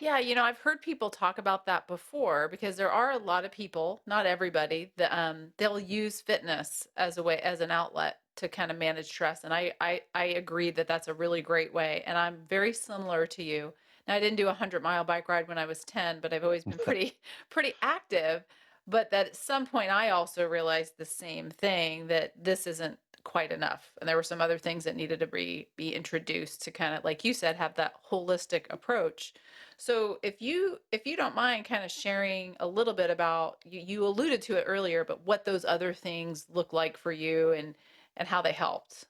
Yeah, 0.00 0.18
you 0.20 0.34
know, 0.36 0.44
I've 0.44 0.58
heard 0.60 0.80
people 0.80 1.10
talk 1.10 1.38
about 1.38 1.66
that 1.66 1.88
before 1.88 2.46
because 2.48 2.76
there 2.76 2.92
are 2.92 3.10
a 3.10 3.18
lot 3.18 3.44
of 3.44 3.50
people, 3.50 4.02
not 4.06 4.26
everybody, 4.26 4.92
that 4.96 5.12
um 5.12 5.52
they'll 5.56 5.80
use 5.80 6.20
fitness 6.20 6.86
as 6.96 7.18
a 7.18 7.22
way 7.22 7.40
as 7.40 7.60
an 7.60 7.70
outlet 7.72 8.20
to 8.36 8.48
kind 8.48 8.70
of 8.70 8.78
manage 8.78 9.06
stress. 9.06 9.42
And 9.44 9.52
I 9.52 9.74
I 9.80 10.02
I 10.14 10.24
agree 10.26 10.70
that 10.70 10.86
that's 10.86 11.08
a 11.08 11.14
really 11.14 11.42
great 11.42 11.72
way. 11.74 12.02
And 12.04 12.16
I'm 12.16 12.46
very 12.46 12.72
similar 12.72 13.26
to 13.28 13.42
you. 13.42 13.74
Now, 14.06 14.14
I 14.14 14.20
didn't 14.20 14.36
do 14.36 14.44
a 14.44 14.46
100 14.46 14.82
mile 14.82 15.04
bike 15.04 15.28
ride 15.28 15.48
when 15.48 15.58
I 15.58 15.66
was 15.66 15.84
10, 15.84 16.20
but 16.20 16.32
I've 16.32 16.44
always 16.44 16.64
been 16.64 16.78
pretty 16.84 17.18
pretty 17.50 17.74
active. 17.82 18.46
But 18.86 19.10
that 19.10 19.26
at 19.26 19.36
some 19.36 19.66
point 19.66 19.90
I 19.90 20.10
also 20.10 20.46
realized 20.48 20.96
the 20.96 21.04
same 21.04 21.50
thing 21.50 22.06
that 22.06 22.32
this 22.42 22.66
isn't 22.68 23.00
quite 23.28 23.52
enough. 23.52 23.92
And 24.00 24.08
there 24.08 24.16
were 24.16 24.22
some 24.22 24.40
other 24.40 24.58
things 24.58 24.84
that 24.84 24.96
needed 24.96 25.20
to 25.20 25.26
be 25.26 25.70
be 25.76 25.94
introduced 25.94 26.62
to 26.62 26.70
kind 26.72 26.94
of 26.94 27.04
like 27.04 27.24
you 27.24 27.34
said 27.34 27.56
have 27.56 27.74
that 27.76 27.94
holistic 28.04 28.66
approach 28.70 29.34
so 29.76 30.18
if 30.22 30.42
you 30.42 30.78
if 30.92 31.06
you 31.06 31.16
don't 31.16 31.34
mind 31.34 31.64
kind 31.64 31.84
of 31.84 31.90
sharing 31.90 32.56
a 32.60 32.66
little 32.66 32.94
bit 32.94 33.10
about 33.10 33.58
you, 33.64 33.80
you 33.80 34.04
alluded 34.06 34.42
to 34.42 34.56
it 34.56 34.64
earlier, 34.66 35.04
but 35.04 35.24
what 35.24 35.44
those 35.44 35.64
other 35.64 35.92
things 35.94 36.46
look 36.50 36.72
like 36.72 36.96
for 36.96 37.12
you 37.12 37.52
and 37.52 37.76
and 38.16 38.26
how 38.28 38.42
they 38.42 38.52
helped. 38.52 39.06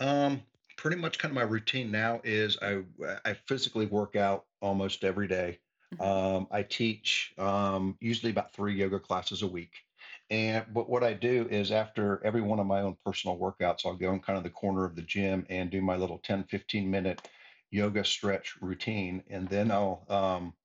Um, 0.00 0.42
pretty 0.76 0.96
much 0.96 1.18
kind 1.18 1.30
of 1.30 1.34
my 1.36 1.42
routine 1.42 1.90
now 1.90 2.20
is 2.24 2.58
I 2.60 2.84
I 3.24 3.34
physically 3.34 3.86
work 3.86 4.16
out 4.16 4.46
almost 4.60 5.04
every 5.04 5.28
day. 5.28 5.60
Mhm. 5.92 6.02
Um, 6.04 6.48
I 6.50 6.62
teach 6.62 7.34
um, 7.38 7.96
usually 8.00 8.32
about 8.32 8.52
three 8.52 8.74
yoga 8.74 8.98
classes 8.98 9.42
a 9.42 9.46
week. 9.46 9.84
And 10.32 10.74
but 10.74 10.90
what 10.90 11.04
I 11.04 11.14
do 11.14 11.48
is 11.50 11.72
after 11.72 12.24
every 12.24 12.42
one 12.42 12.60
of 12.60 12.66
my 12.66 12.82
own 12.82 12.96
personal 13.06 13.38
workouts, 13.38 13.86
I'll 13.86 13.96
go 13.96 14.14
in 14.14 14.20
kind 14.22 14.38
of 14.38 14.44
the 14.44 14.50
corner 14.50 14.84
of 14.86 14.96
the 14.96 15.02
gym 15.02 15.46
and 15.50 15.70
do 15.70 15.82
my 15.82 15.96
little 15.96 16.18
10 16.18 16.44
15 16.44 16.90
minute 16.90 17.28
yoga 17.70 18.04
stretch 18.04 18.56
routine. 18.62 19.24
And 19.28 19.48
then 19.48 19.70
I'll 19.72 20.06
um, 20.08 20.56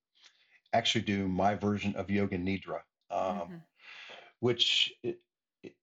actually 0.74 1.06
do 1.06 1.28
my 1.28 1.56
version 1.56 1.96
of 1.96 2.12
yoga 2.12 2.38
nidra. 2.38 2.84
Um, 3.12 3.50
Mhm. 3.50 3.66
which 4.40 4.94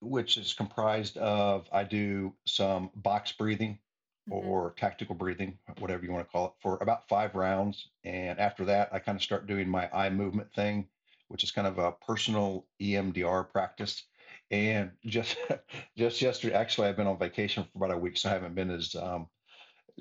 which 0.01 0.37
is 0.39 0.55
comprised 0.55 1.17
of 1.19 1.69
I 1.73 1.85
do 1.85 2.37
some 2.47 2.91
box 2.95 3.33
breathing 3.33 3.81
Mhm. 4.27 4.55
or 4.55 4.73
tactical 4.75 5.15
breathing, 5.15 5.59
whatever 5.79 6.05
you 6.05 6.13
want 6.13 6.27
to 6.27 6.33
call 6.33 6.47
it, 6.49 6.55
for 6.61 6.79
about 6.81 7.09
five 7.09 7.35
rounds. 7.35 7.91
And 8.05 8.39
after 8.39 8.65
that, 8.67 8.93
I 8.93 8.99
kind 8.99 9.17
of 9.17 9.23
start 9.23 9.47
doing 9.47 9.69
my 9.69 9.91
eye 9.93 10.11
movement 10.11 10.53
thing, 10.55 10.89
which 11.35 11.43
is 11.43 11.51
kind 11.51 11.67
of 11.67 11.79
a 11.79 11.91
personal 11.91 12.65
EMDR 12.81 13.51
practice. 13.51 14.05
And 14.53 14.93
just 15.05 15.37
just 15.99 16.23
yesterday, 16.23 16.55
actually, 16.55 16.87
I've 16.87 16.97
been 16.97 17.09
on 17.09 17.19
vacation 17.19 17.65
for 17.65 17.85
about 17.85 17.97
a 17.97 17.99
week, 17.99 18.17
so 18.17 18.29
I 18.29 18.33
haven't 18.35 18.55
been 18.55 18.71
as 18.71 18.95
um, 18.95 19.27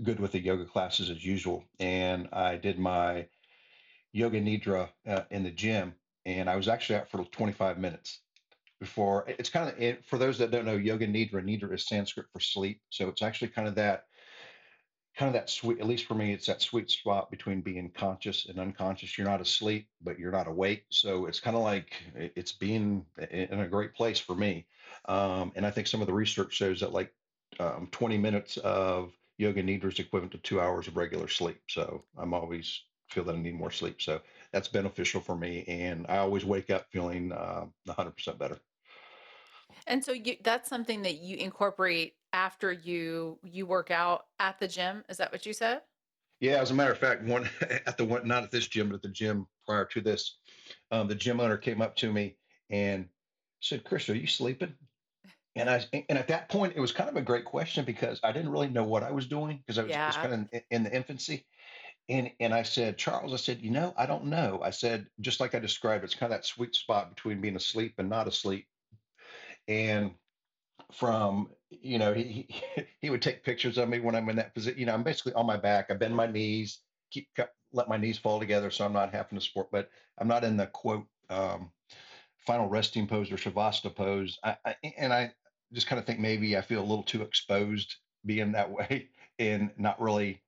good 0.04 0.20
with 0.20 0.32
the 0.32 0.40
yoga 0.40 0.66
classes 0.66 1.10
as 1.10 1.26
usual. 1.26 1.64
And 1.80 2.30
I 2.32 2.58
did 2.58 2.78
my 2.78 3.26
yoga 4.12 4.40
nidra 4.40 4.90
uh, 5.08 5.22
in 5.32 5.42
the 5.42 5.50
gym, 5.50 5.96
and 6.24 6.48
I 6.48 6.56
was 6.56 6.68
actually 6.68 7.00
out 7.00 7.10
for 7.10 7.26
25 7.26 7.80
minutes 7.80 8.20
before. 8.80 9.26
It's 9.28 9.50
kind 9.50 9.74
of 9.76 10.06
for 10.06 10.20
those 10.20 10.38
that 10.38 10.52
don't 10.52 10.66
know, 10.66 10.76
yoga 10.76 11.08
nidra. 11.08 11.44
Nidra 11.44 11.74
is 11.74 11.88
Sanskrit 11.88 12.28
for 12.32 12.42
sleep, 12.42 12.80
so 12.92 13.10
it's 13.10 13.24
actually 13.24 13.48
kind 13.48 13.68
of 13.68 13.74
that 13.74 14.06
kind 15.16 15.28
of 15.28 15.34
that 15.34 15.50
sweet. 15.50 15.80
At 15.80 15.88
least 15.88 16.06
for 16.06 16.16
me, 16.16 16.34
it's 16.34 16.48
that 16.48 16.62
sweet 16.62 16.90
spot 16.90 17.30
between 17.30 17.62
being 17.62 17.92
conscious 17.92 18.48
and 18.48 18.60
unconscious. 18.60 19.18
You're 19.18 19.28
not 19.28 19.42
asleep, 19.42 19.88
but 20.02 20.18
you're 20.18 20.32
not 20.32 20.48
awake, 20.48 20.86
so 20.90 21.26
it's 21.26 21.40
kind 21.40 21.56
of 21.56 21.64
like 21.64 21.94
it's 22.16 22.52
being 22.52 23.06
in 23.32 23.60
a 23.60 23.68
great 23.68 23.94
place 23.94 24.20
for 24.20 24.36
me. 24.36 24.66
Um, 25.06 25.52
and 25.56 25.66
I 25.66 25.72
think 25.72 25.88
some 25.88 26.02
of 26.02 26.08
the 26.08 26.14
research 26.14 26.54
shows 26.54 26.80
that 26.80 26.94
like 26.94 27.14
um, 27.60 27.88
20 27.92 28.18
minutes 28.18 28.58
of 28.58 29.14
yoga 29.38 29.62
nidra 29.64 29.92
is 29.92 30.00
equivalent 30.00 30.32
to 30.34 30.38
two 30.40 30.60
hours 30.60 30.88
of 30.88 30.98
regular 30.98 31.28
sleep. 31.28 31.62
So 31.68 32.04
I'm 32.18 32.34
always 32.34 32.84
feel 33.10 33.24
that 33.26 33.36
I 33.36 33.40
need 33.40 33.56
more 33.56 33.72
sleep. 33.72 34.02
So 34.02 34.22
that's 34.52 34.68
beneficial 34.68 35.22
for 35.22 35.36
me, 35.36 35.64
and 35.68 36.06
I 36.10 36.18
always 36.18 36.46
wake 36.46 36.70
up 36.70 36.88
feeling 36.92 37.32
uh, 37.32 37.66
100% 37.88 38.38
better. 38.38 38.60
And 39.88 40.04
so 40.04 40.12
you 40.12 40.38
that's 40.44 40.70
something 40.70 41.02
that 41.04 41.16
you 41.16 41.38
incorporate 41.38 42.18
after 42.34 42.72
you 42.72 43.40
you 43.44 43.66
work 43.66 43.92
out 43.92 44.28
at 44.40 44.60
the 44.60 44.68
gym. 44.68 45.04
Is 45.10 45.18
that 45.18 45.32
what 45.32 45.46
you 45.46 45.54
said? 45.54 45.84
Yeah, 46.40 46.62
as 46.62 46.72
a 46.72 46.74
matter 46.74 46.92
of 46.92 46.98
fact, 46.98 47.24
one 47.24 47.50
at 47.62 47.98
the 47.98 48.06
one 48.06 48.28
not 48.28 48.44
at 48.44 48.52
this 48.52 48.68
gym, 48.68 48.90
but 48.90 48.96
at 48.96 49.02
the 49.02 49.10
gym 49.10 49.48
prior 49.66 49.86
to 49.86 50.02
this, 50.02 50.40
um, 50.92 51.08
the 51.08 51.16
gym 51.16 51.40
owner 51.40 51.58
came 51.58 51.82
up 51.82 51.96
to 51.98 52.12
me 52.12 52.38
and 52.70 53.10
said, 53.62 53.84
"Chris, 53.86 54.10
are 54.10 54.16
you 54.16 54.28
sleeping?" 54.28 54.78
And 55.56 55.70
I 55.70 55.86
and 55.94 56.18
at 56.20 56.30
that 56.30 56.50
point, 56.50 56.76
it 56.76 56.82
was 56.82 56.92
kind 56.94 57.10
of 57.10 57.18
a 57.18 57.22
great 57.24 57.46
question 57.46 57.86
because 57.86 58.20
I 58.24 58.32
didn't 58.34 58.52
really 58.52 58.70
know 58.70 58.86
what 58.86 59.04
I 59.04 59.12
was 59.12 59.28
doing 59.28 59.58
because 59.60 59.80
I 59.80 59.84
was 59.84 59.98
just 59.98 60.20
Yeah. 60.20 60.22
kind 60.22 60.34
of 60.34 60.50
in, 60.54 60.64
in 60.72 60.84
the 60.84 60.96
infancy. 60.96 61.48
And 62.10 62.34
and 62.40 62.54
I 62.54 62.64
said, 62.64 62.98
Charles, 62.98 63.34
I 63.34 63.38
said, 63.38 63.62
you 63.62 63.72
know, 63.72 63.94
I 63.98 64.06
don't 64.08 64.26
know. 64.26 64.62
I 64.64 64.72
said, 64.72 65.10
just 65.22 65.40
like 65.42 65.56
I 65.56 65.60
described, 65.60 66.04
it's 66.06 66.16
kind 66.16 66.34
of 66.34 66.40
that 66.40 66.46
sweet 66.46 66.76
spot 66.76 67.10
between 67.16 67.42
being 67.42 67.56
asleep 67.58 67.96
and 68.00 68.10
not 68.10 68.28
asleep. 68.28 68.68
And 69.68 70.12
from 70.92 71.50
you 71.70 71.98
know 71.98 72.14
he 72.14 72.48
he, 73.02 73.10
would 73.10 73.22
take 73.22 73.44
pictures 73.44 73.78
of 73.78 73.90
me 73.90 74.00
when 74.00 74.16
I'm 74.16 74.30
in 74.30 74.36
that 74.38 74.54
position. 74.54 74.80
You 74.80 74.86
know, 74.86 74.94
I'm 74.94 75.04
basically 75.04 75.34
on 75.34 75.46
my 75.46 75.58
back. 75.58 75.88
I 75.90 75.96
bend 75.96 76.16
my 76.16 76.28
knees, 76.28 76.80
keep 77.12 77.28
let 77.72 77.90
my 77.90 77.98
knees 77.98 78.18
fall 78.18 78.40
together 78.40 78.70
so 78.70 78.86
I'm 78.86 78.94
not 78.94 79.14
having 79.14 79.38
to 79.38 79.44
support. 79.44 79.72
But 79.72 79.90
I'm 80.18 80.28
not 80.28 80.44
in 80.44 80.58
the 80.58 80.68
quote 80.68 81.06
um, 81.30 81.72
final 82.46 82.68
resting 82.68 83.08
pose 83.08 83.32
or 83.32 83.38
shavasana 83.38 83.96
pose. 83.96 84.38
I, 84.44 84.58
I, 84.66 84.76
and 84.98 85.12
I 85.12 85.34
just 85.74 85.88
kind 85.88 86.00
of 86.00 86.06
think 86.06 86.20
maybe 86.20 86.56
I 86.58 86.62
feel 86.62 86.80
a 86.80 86.82
little 86.82 87.04
too 87.04 87.22
exposed 87.22 87.96
being 88.26 88.52
that 88.52 88.70
way 88.90 89.10
and 89.40 89.72
not 89.78 90.02
really 90.02 90.42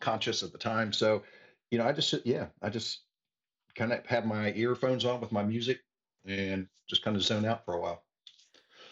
conscious 0.00 0.42
at 0.42 0.52
the 0.52 0.58
time. 0.58 0.92
So, 0.92 1.22
you 1.70 1.78
know, 1.78 1.86
I 1.86 1.92
just 1.92 2.14
yeah, 2.24 2.46
I 2.62 2.70
just 2.70 3.00
kind 3.74 3.92
of 3.92 4.04
have 4.06 4.26
my 4.26 4.52
earphones 4.52 5.04
on 5.04 5.20
with 5.20 5.32
my 5.32 5.42
music 5.42 5.80
and 6.26 6.68
just 6.88 7.02
kind 7.02 7.16
of 7.16 7.22
zone 7.22 7.44
out 7.44 7.64
for 7.64 7.74
a 7.74 7.80
while. 7.80 8.02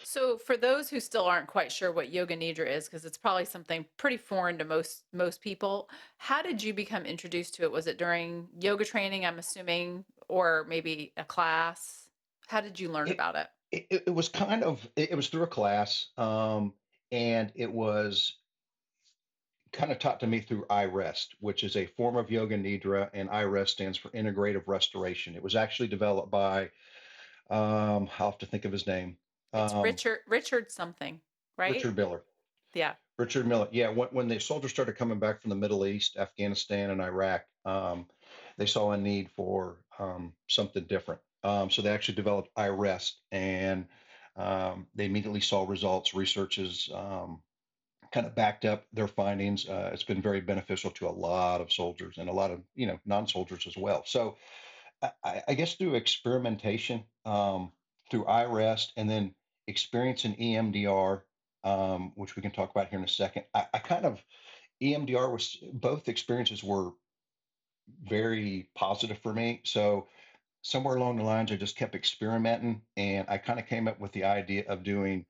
So, 0.03 0.37
for 0.37 0.57
those 0.57 0.89
who 0.89 0.99
still 0.99 1.25
aren't 1.25 1.47
quite 1.47 1.71
sure 1.71 1.91
what 1.91 2.11
yoga 2.11 2.35
nidra 2.35 2.67
is, 2.67 2.85
because 2.85 3.05
it's 3.05 3.17
probably 3.17 3.45
something 3.45 3.85
pretty 3.97 4.17
foreign 4.17 4.57
to 4.57 4.65
most 4.65 5.03
most 5.13 5.41
people, 5.41 5.89
how 6.17 6.41
did 6.41 6.61
you 6.63 6.73
become 6.73 7.05
introduced 7.05 7.55
to 7.55 7.63
it? 7.63 7.71
Was 7.71 7.87
it 7.87 7.97
during 7.97 8.47
yoga 8.59 8.85
training? 8.85 9.25
I'm 9.25 9.39
assuming, 9.39 10.05
or 10.27 10.65
maybe 10.67 11.13
a 11.17 11.23
class. 11.23 12.07
How 12.47 12.61
did 12.61 12.79
you 12.79 12.89
learn 12.89 13.07
It 13.07 13.13
about 13.13 13.35
it? 13.35 13.47
it, 13.71 14.03
it 14.07 14.13
was 14.13 14.29
kind 14.29 14.63
of 14.63 14.85
it, 14.95 15.15
was 15.15 15.29
through 15.29 15.43
a 15.43 15.47
class, 15.47 16.07
um, 16.17 16.73
and 17.11 17.51
it 17.55 17.71
was 17.71 18.37
kind 19.71 19.91
of 19.91 19.99
taught 19.99 20.19
to 20.19 20.27
me 20.27 20.41
through 20.41 20.65
iRest, 20.69 21.27
which 21.39 21.63
is 21.63 21.77
a 21.77 21.85
form 21.85 22.17
of 22.17 22.29
yoga 22.29 22.57
nidra, 22.57 23.09
and 23.13 23.29
iRest 23.29 23.69
stands 23.69 23.97
for 23.97 24.09
Integrative 24.09 24.63
Restoration. 24.67 25.35
It 25.35 25.43
was 25.43 25.55
actually 25.55 25.87
developed 25.87 26.29
by 26.29 26.71
um, 27.49 28.09
I'll 28.19 28.31
have 28.31 28.37
to 28.39 28.45
think 28.45 28.65
of 28.65 28.71
his 28.71 28.87
name. 28.87 29.17
It's 29.53 29.73
Um, 29.73 29.81
Richard 29.81 30.19
Richard 30.27 30.71
something, 30.71 31.19
right? 31.57 31.73
Richard 31.73 31.95
Miller. 31.95 32.23
Yeah. 32.73 32.93
Richard 33.17 33.45
Miller. 33.45 33.67
Yeah, 33.71 33.89
when, 33.89 34.07
when 34.09 34.27
the 34.27 34.39
soldiers 34.39 34.71
started 34.71 34.95
coming 34.95 35.19
back 35.19 35.41
from 35.41 35.49
the 35.49 35.55
Middle 35.55 35.85
East, 35.85 36.17
Afghanistan, 36.17 36.89
and 36.89 37.01
Iraq, 37.01 37.43
um, 37.65 38.07
they 38.57 38.65
saw 38.65 38.91
a 38.91 38.97
need 38.97 39.29
for 39.35 39.77
um, 39.99 40.33
something 40.47 40.85
different. 40.85 41.21
Um, 41.43 41.69
so 41.69 41.81
they 41.81 41.89
actually 41.89 42.15
developed 42.15 42.49
iRest, 42.55 43.13
and 43.31 43.87
um, 44.35 44.87
they 44.95 45.05
immediately 45.05 45.41
saw 45.41 45.65
results. 45.67 46.13
Researchers 46.13 46.89
um, 46.93 47.41
kind 48.11 48.25
of 48.25 48.35
backed 48.35 48.65
up 48.65 48.85
their 48.93 49.07
findings. 49.07 49.67
Uh, 49.67 49.91
it's 49.93 50.03
been 50.03 50.21
very 50.21 50.41
beneficial 50.41 50.91
to 50.91 51.07
a 51.07 51.11
lot 51.11 51.61
of 51.61 51.71
soldiers 51.71 52.17
and 52.17 52.29
a 52.29 52.33
lot 52.33 52.51
of 52.51 52.61
you 52.75 52.87
know 52.87 52.99
non-soldiers 53.05 53.67
as 53.67 53.75
well. 53.77 54.03
So 54.05 54.37
I, 55.01 55.11
I 55.23 55.43
I 55.49 55.53
guess 55.55 55.75
through 55.75 55.95
experimentation, 55.95 57.03
um, 57.25 57.71
through 58.09 58.25
iRest, 58.25 58.87
and 58.95 59.09
then 59.09 59.35
experience 59.71 60.25
in 60.25 60.35
EMDR, 60.35 61.21
um, 61.63 62.11
which 62.15 62.35
we 62.35 62.41
can 62.41 62.51
talk 62.51 62.71
about 62.71 62.89
here 62.89 62.99
in 62.99 63.05
a 63.05 63.09
second. 63.09 63.45
I, 63.53 63.65
I 63.73 63.79
kind 63.79 64.05
of 64.05 64.21
EMDR 64.81 65.31
was 65.31 65.57
both 65.73 66.09
experiences 66.09 66.63
were 66.63 66.91
very 68.03 68.69
positive 68.75 69.17
for 69.19 69.33
me. 69.33 69.61
So 69.63 70.07
somewhere 70.61 70.95
along 70.95 71.17
the 71.17 71.23
lines, 71.23 71.51
I 71.51 71.55
just 71.55 71.75
kept 71.75 71.95
experimenting, 71.95 72.81
and 72.97 73.25
I 73.29 73.37
kind 73.37 73.59
of 73.59 73.67
came 73.67 73.87
up 73.87 73.99
with 73.99 74.11
the 74.11 74.25
idea 74.25 74.65
of 74.67 74.83
doing. 74.83 75.25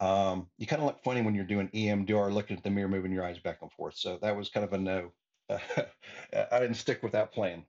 Um, 0.00 0.48
you 0.58 0.66
kind 0.66 0.82
of 0.82 0.86
look 0.86 1.02
funny 1.04 1.22
when 1.22 1.36
you're 1.36 1.44
doing 1.44 1.68
EMDR, 1.68 2.32
looking 2.32 2.56
at 2.56 2.64
the 2.64 2.70
mirror, 2.70 2.88
moving 2.88 3.12
your 3.12 3.24
eyes 3.24 3.38
back 3.38 3.58
and 3.62 3.70
forth. 3.72 3.94
So 3.96 4.18
that 4.22 4.36
was 4.36 4.48
kind 4.48 4.64
of 4.64 4.72
a 4.72 4.78
no. 4.78 5.12
I 5.50 6.58
didn't 6.58 6.74
stick 6.74 7.02
with 7.02 7.12
that 7.12 7.32
plan 7.32 7.64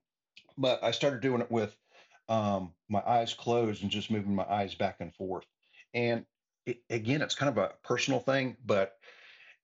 but 0.57 0.83
I 0.83 0.91
started 0.91 1.21
doing 1.21 1.41
it 1.41 1.51
with 1.51 1.75
um, 2.29 2.73
my 2.89 3.01
eyes 3.05 3.33
closed 3.33 3.83
and 3.83 3.91
just 3.91 4.11
moving 4.11 4.35
my 4.35 4.45
eyes 4.45 4.75
back 4.75 4.97
and 4.99 5.13
forth. 5.13 5.45
And 5.95 6.27
it, 6.67 6.83
again, 6.91 7.23
it's 7.23 7.35
kind 7.35 7.49
of 7.49 7.59
a 7.59 7.75
personal 7.83 8.21
thing, 8.21 8.57
but 8.65 8.99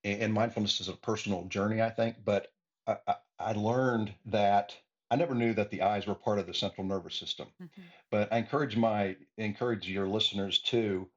and 0.04 0.32
mindfulness 0.34 0.80
is 0.80 0.88
a 0.88 0.94
personal 0.96 1.46
journey, 1.46 1.82
I 1.82 1.90
think. 1.90 2.24
But 2.24 2.52
I, 2.86 2.98
I, 3.08 3.16
I 3.38 3.52
learned 3.52 4.14
that 4.26 4.76
I 5.10 5.16
never 5.16 5.34
knew 5.34 5.54
that 5.54 5.70
the 5.70 5.82
eyes 5.82 6.06
were 6.06 6.14
part 6.16 6.38
of 6.38 6.46
the 6.46 6.54
central 6.54 6.86
nervous 6.86 7.16
system. 7.16 7.52
hmm 7.58 7.92
But 8.10 8.32
I 8.32 8.38
encourage 8.38 8.76
my 8.76 9.16
encourage 9.38 9.88
your 9.88 10.08
listeners 10.08 10.60
to 10.64 11.10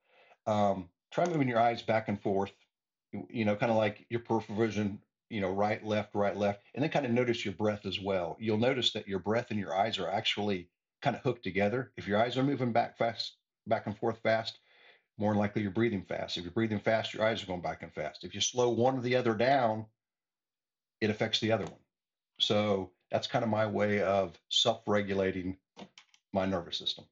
um, 0.47 0.91
try 1.11 1.25
moving 1.27 1.47
your 1.49 1.59
eyes 1.59 1.81
back 1.83 2.07
and 2.09 2.21
forth. 2.21 2.53
You, 3.11 3.27
you 3.29 3.45
know, 3.45 3.55
kind 3.55 3.71
of 3.71 3.77
like 3.77 4.05
your 4.09 4.21
peripheral 4.21 4.57
vision. 4.59 5.01
You 5.29 5.41
know, 5.41 5.51
right, 5.51 5.83
left, 5.83 6.13
right, 6.13 6.35
left, 6.37 6.61
and 6.75 6.83
then 6.83 6.91
kind 6.91 7.05
of 7.05 7.11
notice 7.11 7.43
your 7.45 7.55
breath 7.55 7.85
as 7.87 7.99
well. 7.99 8.37
You'll 8.39 8.59
notice 8.59 8.93
that 8.93 9.07
your 9.07 9.19
breath 9.19 9.49
and 9.49 9.59
your 9.59 9.75
eyes 9.75 9.97
are 9.97 10.07
actually 10.09 10.69
kind 11.01 11.15
of 11.15 11.23
hooked 11.23 11.43
together. 11.43 11.93
If 11.97 12.07
your 12.07 12.21
eyes 12.21 12.37
are 12.37 12.43
moving 12.43 12.73
back 12.73 12.97
fast, 12.97 13.37
back 13.65 13.87
and 13.87 13.97
forth 13.97 14.19
fast, 14.21 14.59
more 15.17 15.31
than 15.31 15.39
likely 15.39 15.61
you're 15.61 15.71
breathing 15.71 16.03
fast. 16.03 16.37
If 16.37 16.43
you're 16.43 16.51
breathing 16.51 16.79
fast, 16.79 17.13
your 17.13 17.23
eyes 17.23 17.41
are 17.41 17.47
going 17.47 17.61
back 17.61 17.83
and 17.83 17.93
fast. 17.93 18.23
If 18.23 18.35
you 18.35 18.41
slow 18.41 18.69
one 18.69 18.97
or 18.97 19.01
the 19.01 19.15
other 19.15 19.33
down, 19.33 19.85
it 21.01 21.09
affects 21.09 21.39
the 21.39 21.51
other 21.51 21.65
one. 21.65 21.79
So 22.39 22.91
that's 23.11 23.27
kind 23.27 23.43
of 23.43 23.49
my 23.49 23.65
way 23.65 24.01
of 24.01 24.33
self-regulating 24.49 25.57
my 26.33 26.45
nervous 26.45 26.77
system. 26.77 27.05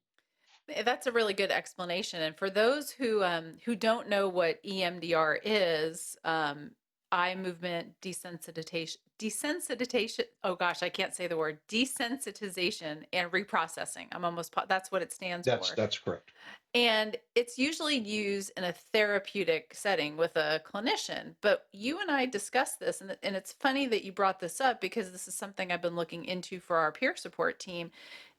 That's 0.84 1.06
a 1.06 1.12
really 1.12 1.34
good 1.34 1.50
explanation. 1.50 2.22
And 2.22 2.36
for 2.36 2.48
those 2.48 2.90
who 2.90 3.22
um, 3.22 3.58
who 3.64 3.76
don't 3.76 4.08
know 4.08 4.28
what 4.28 4.62
EMDR 4.64 5.38
is, 5.44 6.16
um, 6.24 6.70
eye 7.12 7.34
movement 7.34 7.92
desensitization, 8.02 8.96
desensitization. 9.18 10.24
Oh 10.42 10.54
gosh, 10.54 10.82
I 10.82 10.88
can't 10.88 11.14
say 11.14 11.26
the 11.26 11.36
word 11.36 11.58
desensitization 11.68 13.04
and 13.12 13.30
reprocessing. 13.30 14.06
I'm 14.12 14.24
almost 14.24 14.52
po- 14.52 14.64
that's 14.68 14.90
what 14.90 15.02
it 15.02 15.12
stands 15.12 15.46
That's 15.46 15.70
for. 15.70 15.76
that's 15.76 15.98
correct. 15.98 16.32
And 16.74 17.16
it's 17.36 17.56
usually 17.56 17.96
used 17.96 18.50
in 18.56 18.64
a 18.64 18.72
therapeutic 18.72 19.72
setting 19.74 20.16
with 20.16 20.34
a 20.34 20.60
clinician. 20.66 21.36
But 21.40 21.66
you 21.72 22.00
and 22.00 22.10
I 22.10 22.26
discussed 22.26 22.80
this, 22.80 23.00
and, 23.00 23.16
and 23.22 23.36
it's 23.36 23.52
funny 23.52 23.86
that 23.86 24.02
you 24.02 24.10
brought 24.10 24.40
this 24.40 24.60
up 24.60 24.80
because 24.80 25.12
this 25.12 25.28
is 25.28 25.36
something 25.36 25.70
I've 25.70 25.82
been 25.82 25.94
looking 25.94 26.24
into 26.24 26.58
for 26.58 26.76
our 26.76 26.90
peer 26.90 27.14
support 27.14 27.60
team. 27.60 27.92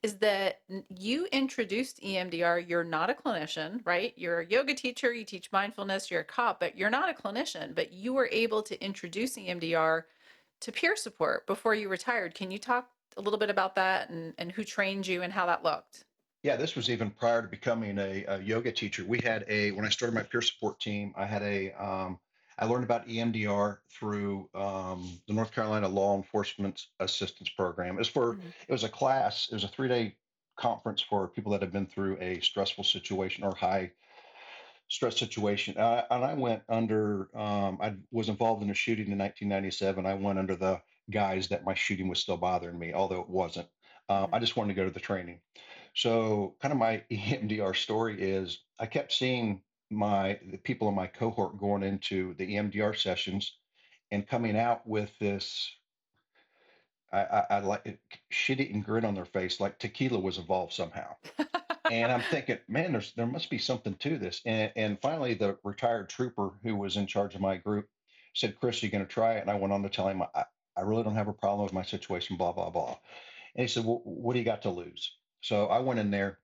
Is 0.04 0.18
that 0.18 0.60
you 1.00 1.28
introduced 1.32 2.02
EMDR? 2.04 2.68
You're 2.68 2.84
not 2.84 3.10
a 3.10 3.14
clinician, 3.14 3.80
right? 3.86 4.14
You're 4.18 4.42
a 4.42 4.46
yoga 4.46 4.74
teacher, 4.74 5.14
you 5.14 5.24
teach 5.24 5.52
mindfulness, 5.54 6.12
you're 6.12 6.20
a 6.22 6.26
cop, 6.26 6.60
but 6.60 6.78
you're 6.78 6.90
not 6.90 7.10
a 7.10 7.14
clinician. 7.14 7.74
But 7.74 7.94
you 7.94 8.14
were 8.14 8.30
able 8.34 8.62
to 8.64 8.84
introduce 8.84 9.38
EMDR 9.38 10.04
to 10.62 10.72
peer 10.72 10.96
support 10.96 11.46
before 11.48 11.76
you 11.76 11.90
retired. 11.90 12.36
Can 12.36 12.52
you 12.52 12.60
talk 12.60 12.90
a 13.18 13.22
little 13.22 13.40
bit 13.40 13.50
about 13.50 13.76
that 13.76 14.10
and, 14.10 14.34
and 14.38 14.52
who 14.52 14.64
trained 14.64 15.08
you 15.08 15.22
and 15.22 15.32
how 15.32 15.46
that 15.46 15.64
looked? 15.64 16.06
Yeah, 16.44 16.56
this 16.56 16.76
was 16.76 16.90
even 16.90 17.10
prior 17.10 17.42
to 17.42 17.48
becoming 17.48 17.98
a, 17.98 18.24
a 18.28 18.40
yoga 18.42 18.72
teacher. 18.72 19.04
We 19.04 19.20
had 19.24 19.46
a 19.48 19.72
when 19.72 19.86
I 19.86 19.90
started 19.90 20.14
my 20.14 20.22
peer 20.24 20.42
support 20.42 20.80
team, 20.80 21.14
I 21.18 21.26
had 21.26 21.42
a 21.42 21.72
um, 21.74 22.20
I 22.58 22.66
learned 22.66 22.84
about 22.84 23.08
EMDR 23.08 23.80
through 23.90 24.50
um, 24.54 25.20
the 25.28 25.34
North 25.34 25.52
Carolina 25.52 25.88
Law 25.90 26.16
Enforcement 26.16 26.86
Assistance 27.00 27.50
Program. 27.50 27.96
It 27.96 28.00
was 28.00 28.08
for 28.08 28.36
Mhm. 28.36 28.54
it 28.68 28.72
was 28.72 28.84
a 28.84 28.90
class. 28.90 29.48
It 29.50 29.56
was 29.56 29.64
a 29.64 29.68
three 29.68 29.88
day 29.88 30.18
conference 30.56 31.02
for 31.02 31.28
people 31.28 31.52
that 31.52 31.62
have 31.62 31.72
been 31.72 31.88
through 31.88 32.18
a 32.22 32.40
stressful 32.42 32.84
situation 32.84 33.44
or 33.44 33.54
high 33.56 33.92
stress 34.96 35.18
situation. 35.18 35.78
Uh, 35.78 36.06
and 36.10 36.24
I 36.24 36.34
went 36.34 36.64
under. 36.70 37.30
Um, 37.36 37.78
I 37.82 37.96
was 38.12 38.30
involved 38.30 38.64
in 38.64 38.70
a 38.70 38.74
shooting 38.74 39.12
in 39.12 39.18
1997. 39.18 40.06
I 40.06 40.14
went 40.14 40.40
under 40.40 40.56
the 40.56 40.82
guise 41.12 41.50
that 41.50 41.66
my 41.66 41.74
shooting 41.74 42.08
was 42.08 42.20
still 42.20 42.38
bothering 42.38 42.80
me, 42.80 42.94
although 42.94 43.22
it 43.22 43.30
wasn't. 43.30 43.68
Um. 44.10 44.30
I 44.32 44.40
just 44.40 44.56
wanted 44.56 44.74
to 44.74 44.82
go 44.82 44.86
to 44.88 44.94
the 44.94 45.00
training. 45.00 45.42
So, 45.94 46.56
kind 46.62 46.72
of 46.72 46.78
my 46.78 47.04
EMDR 47.12 47.76
story 47.76 48.22
is 48.22 48.60
I 48.80 48.86
kept 48.86 49.12
seeing 49.12 49.62
my 49.92 50.40
the 50.52 50.58
people 50.58 50.90
in 50.90 50.96
my 50.96 51.08
cohort 51.08 51.60
going 51.60 51.84
into 51.84 52.34
the 52.36 52.56
EMDR 52.56 52.98
sessions 52.98 53.58
and 54.12 54.28
coming 54.28 54.58
out 54.58 54.88
with 54.88 55.12
this 55.20 55.70
I, 57.12 57.20
I, 57.20 57.46
I 57.50 57.60
like 57.60 57.86
it, 57.86 58.00
shit 58.30 58.60
eating 58.60 58.82
grin 58.82 59.06
on 59.06 59.14
their 59.14 59.26
face, 59.26 59.60
like 59.60 59.80
tequila 59.80 60.20
was 60.20 60.38
involved 60.38 60.74
somehow. 60.74 61.16
And 61.92 62.12
I'm 62.12 62.22
thinking, 62.22 62.58
man, 62.68 62.92
there's 62.94 63.14
there 63.14 63.28
must 63.28 63.50
be 63.50 63.58
something 63.58 63.96
to 63.96 64.18
this. 64.18 64.42
And 64.46 64.72
and 64.76 65.02
finally, 65.02 65.34
the 65.34 65.58
retired 65.64 66.10
trooper 66.10 66.52
who 66.64 66.76
was 66.76 66.98
in 66.98 67.08
charge 67.08 67.36
of 67.36 67.42
my 67.42 67.58
group 67.58 67.88
said, 68.34 68.60
"Chris, 68.60 68.82
are 68.82 68.86
you 68.86 68.92
going 68.92 69.06
to 69.06 69.12
try 69.12 69.34
it?" 69.34 69.42
And 69.42 69.52
I 69.52 69.56
went 69.56 69.74
on 69.74 69.84
to 69.84 69.90
tell 69.90 70.08
him, 70.08 70.22
I, 70.22 70.46
I 70.78 70.82
really 70.82 71.04
don't 71.04 71.16
have 71.16 71.28
a 71.28 71.34
problem 71.34 71.64
with 71.64 71.74
my 71.74 71.84
situation, 71.84 72.38
blah 72.38 72.52
blah 72.52 72.70
blah. 72.70 72.98
And 73.56 73.64
he 73.64 73.68
said, 73.68 73.86
"Well, 73.86 74.02
what 74.04 74.34
do 74.34 74.40
you 74.40 74.46
got 74.46 74.64
to 74.64 74.72
lose?" 74.72 75.16
So 75.42 75.68
I 75.68 75.80
went 75.80 76.00
in 76.00 76.12
there 76.12 76.40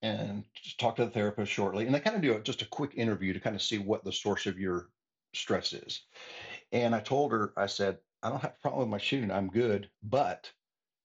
and 0.00 0.44
talked 0.78 0.98
to 0.98 1.04
the 1.04 1.10
therapist 1.10 1.50
shortly, 1.50 1.86
and 1.86 1.94
they 1.94 2.00
kind 2.00 2.16
of 2.16 2.22
do 2.22 2.34
a, 2.34 2.40
just 2.40 2.62
a 2.62 2.66
quick 2.66 2.92
interview 2.94 3.32
to 3.32 3.40
kind 3.40 3.56
of 3.56 3.62
see 3.62 3.78
what 3.78 4.04
the 4.04 4.12
source 4.12 4.46
of 4.46 4.58
your 4.58 4.88
stress 5.34 5.72
is. 5.72 6.02
And 6.72 6.94
I 6.94 7.00
told 7.00 7.32
her, 7.32 7.52
I 7.56 7.66
said, 7.66 7.98
I 8.22 8.30
don't 8.30 8.40
have 8.40 8.54
a 8.56 8.62
problem 8.62 8.82
with 8.82 8.90
my 8.90 8.98
shooting. 8.98 9.30
I'm 9.30 9.48
good, 9.48 9.90
but 10.02 10.50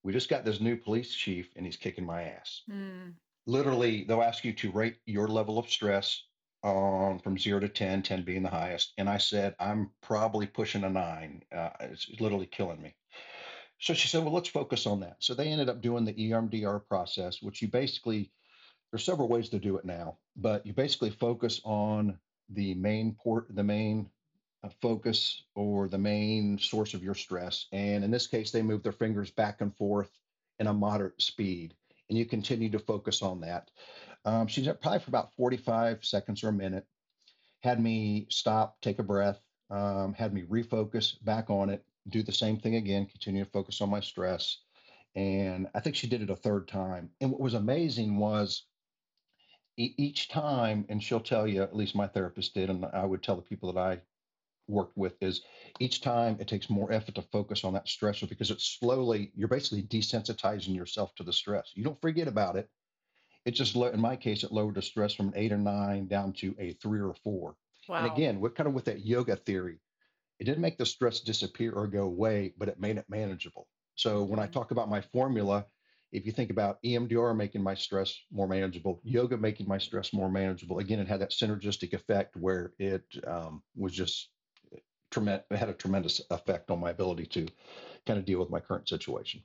we 0.02 0.12
just 0.12 0.28
got 0.28 0.44
this 0.44 0.60
new 0.60 0.76
police 0.76 1.14
chief 1.14 1.50
and 1.56 1.64
he's 1.64 1.76
kicking 1.76 2.04
my 2.04 2.24
ass. 2.24 2.62
Mm, 2.70 3.14
Literally, 3.46 4.04
they'll 4.04 4.22
ask 4.22 4.44
you 4.44 4.52
to 4.54 4.72
rate 4.72 4.96
your 5.06 5.28
level 5.28 5.58
of 5.58 5.68
stress 5.68 6.22
from 6.62 7.38
zero 7.38 7.60
to 7.60 7.68
10, 7.68 8.02
10 8.02 8.22
being 8.24 8.42
the 8.42 8.48
highest. 8.48 8.94
And 8.96 9.08
I 9.08 9.18
said, 9.18 9.54
I'm 9.60 9.90
probably 10.00 10.46
pushing 10.46 10.84
a 10.84 10.88
nine. 10.88 11.42
Uh, 11.54 11.70
it's 11.80 12.08
literally 12.20 12.46
killing 12.46 12.80
me. 12.80 12.94
so 13.78 13.92
she 13.92 14.08
said, 14.08 14.24
well, 14.24 14.32
let's 14.32 14.48
focus 14.48 14.86
on 14.86 15.00
that. 15.00 15.16
So 15.18 15.34
they 15.34 15.48
ended 15.48 15.68
up 15.68 15.82
doing 15.82 16.04
the 16.04 16.14
EMDR 16.14 16.86
process, 16.88 17.42
which 17.42 17.60
you 17.60 17.68
basically, 17.68 18.32
there's 18.90 19.04
several 19.04 19.28
ways 19.28 19.50
to 19.50 19.58
do 19.58 19.76
it 19.76 19.84
now, 19.84 20.18
but 20.36 20.66
you 20.66 20.72
basically 20.72 21.10
focus 21.10 21.60
on 21.64 22.18
the 22.48 22.74
main 22.74 23.14
port, 23.22 23.46
the 23.50 23.64
main 23.64 24.08
uh, 24.62 24.70
focus 24.80 25.42
or 25.54 25.88
the 25.88 25.98
main 25.98 26.58
source 26.58 26.94
of 26.94 27.02
your 27.02 27.14
stress. 27.14 27.66
And 27.72 28.04
in 28.04 28.10
this 28.10 28.26
case, 28.26 28.50
they 28.50 28.62
move 28.62 28.82
their 28.82 28.92
fingers 28.92 29.30
back 29.30 29.60
and 29.60 29.76
forth 29.76 30.10
in 30.58 30.66
a 30.66 30.72
moderate 30.72 31.20
speed, 31.20 31.74
and 32.08 32.18
you 32.18 32.26
continue 32.26 32.70
to 32.70 32.78
focus 32.78 33.22
on 33.22 33.40
that. 33.40 33.70
Um, 34.24 34.46
she's 34.46 34.68
at 34.68 34.80
probably 34.80 35.00
for 35.00 35.10
about 35.10 35.34
45 35.34 36.04
seconds 36.04 36.42
or 36.42 36.48
a 36.48 36.52
minute, 36.52 36.86
had 37.62 37.80
me 37.80 38.26
stop, 38.30 38.80
take 38.80 38.98
a 38.98 39.02
breath, 39.02 39.40
um, 39.70 40.14
had 40.14 40.32
me 40.32 40.42
refocus 40.42 41.22
back 41.24 41.50
on 41.50 41.70
it, 41.70 41.84
do 42.08 42.22
the 42.22 42.32
same 42.32 42.58
thing 42.58 42.76
again, 42.76 43.06
continue 43.06 43.44
to 43.44 43.50
focus 43.50 43.80
on 43.80 43.90
my 43.90 44.00
stress. 44.00 44.58
And 45.14 45.68
I 45.74 45.80
think 45.80 45.96
she 45.96 46.06
did 46.06 46.22
it 46.22 46.30
a 46.30 46.36
third 46.36 46.68
time. 46.68 47.10
And 47.20 47.30
what 47.30 47.40
was 47.40 47.54
amazing 47.54 48.16
was 48.18 48.64
each 49.76 50.28
time, 50.28 50.86
and 50.88 51.02
she'll 51.02 51.20
tell 51.20 51.46
you, 51.46 51.62
at 51.62 51.74
least 51.74 51.96
my 51.96 52.06
therapist 52.06 52.54
did, 52.54 52.70
and 52.70 52.84
I 52.86 53.04
would 53.04 53.22
tell 53.22 53.36
the 53.36 53.42
people 53.42 53.72
that 53.72 53.80
I 53.80 54.00
worked 54.68 54.96
with, 54.96 55.14
is 55.22 55.42
each 55.80 56.00
time 56.00 56.36
it 56.40 56.48
takes 56.48 56.70
more 56.70 56.92
effort 56.92 57.14
to 57.16 57.22
focus 57.22 57.64
on 57.64 57.74
that 57.74 57.86
stressor 57.86 58.28
because 58.28 58.50
it's 58.50 58.76
slowly, 58.78 59.32
you're 59.34 59.48
basically 59.48 59.82
desensitizing 59.82 60.74
yourself 60.74 61.14
to 61.16 61.22
the 61.22 61.32
stress. 61.32 61.70
You 61.74 61.84
don't 61.84 62.00
forget 62.00 62.28
about 62.28 62.56
it. 62.56 62.68
It 63.44 63.52
just, 63.52 63.76
in 63.76 64.00
my 64.00 64.16
case, 64.16 64.42
it 64.42 64.52
lowered 64.52 64.76
the 64.76 64.82
stress 64.82 65.14
from 65.14 65.28
an 65.28 65.34
eight 65.36 65.52
or 65.52 65.58
nine 65.58 66.06
down 66.06 66.32
to 66.34 66.54
a 66.58 66.72
three 66.74 67.00
or 67.00 67.14
four. 67.22 67.56
Wow. 67.88 67.96
And 67.96 68.12
again, 68.12 68.40
what 68.40 68.54
kind 68.54 68.66
of 68.66 68.74
with 68.74 68.86
that 68.86 69.04
yoga 69.04 69.36
theory, 69.36 69.80
it 70.38 70.44
didn't 70.44 70.62
make 70.62 70.78
the 70.78 70.86
stress 70.86 71.20
disappear 71.20 71.72
or 71.72 71.86
go 71.86 72.04
away, 72.04 72.54
but 72.56 72.68
it 72.68 72.80
made 72.80 72.96
it 72.96 73.04
manageable. 73.08 73.68
So 73.96 74.22
when 74.22 74.38
I 74.38 74.44
mm-hmm. 74.44 74.52
talk 74.52 74.70
about 74.70 74.88
my 74.88 75.00
formula, 75.00 75.66
if 76.12 76.24
you 76.26 76.32
think 76.32 76.50
about 76.50 76.82
EMDR 76.84 77.36
making 77.36 77.62
my 77.62 77.74
stress 77.74 78.16
more 78.30 78.46
manageable, 78.46 79.00
yoga 79.02 79.36
making 79.36 79.68
my 79.68 79.78
stress 79.78 80.12
more 80.12 80.30
manageable, 80.30 80.78
again, 80.78 81.00
it 81.00 81.08
had 81.08 81.20
that 81.20 81.32
synergistic 81.32 81.92
effect 81.92 82.36
where 82.36 82.72
it 82.78 83.04
um, 83.26 83.62
was 83.76 83.92
just 83.92 84.30
tremendous, 85.14 85.44
had 85.50 85.68
a 85.68 85.74
tremendous 85.74 86.20
effect 86.30 86.70
on 86.70 86.80
my 86.80 86.90
ability 86.90 87.26
to 87.26 87.46
kind 88.06 88.18
of 88.18 88.24
deal 88.24 88.40
with 88.40 88.50
my 88.50 88.60
current 88.60 88.88
situation. 88.88 89.42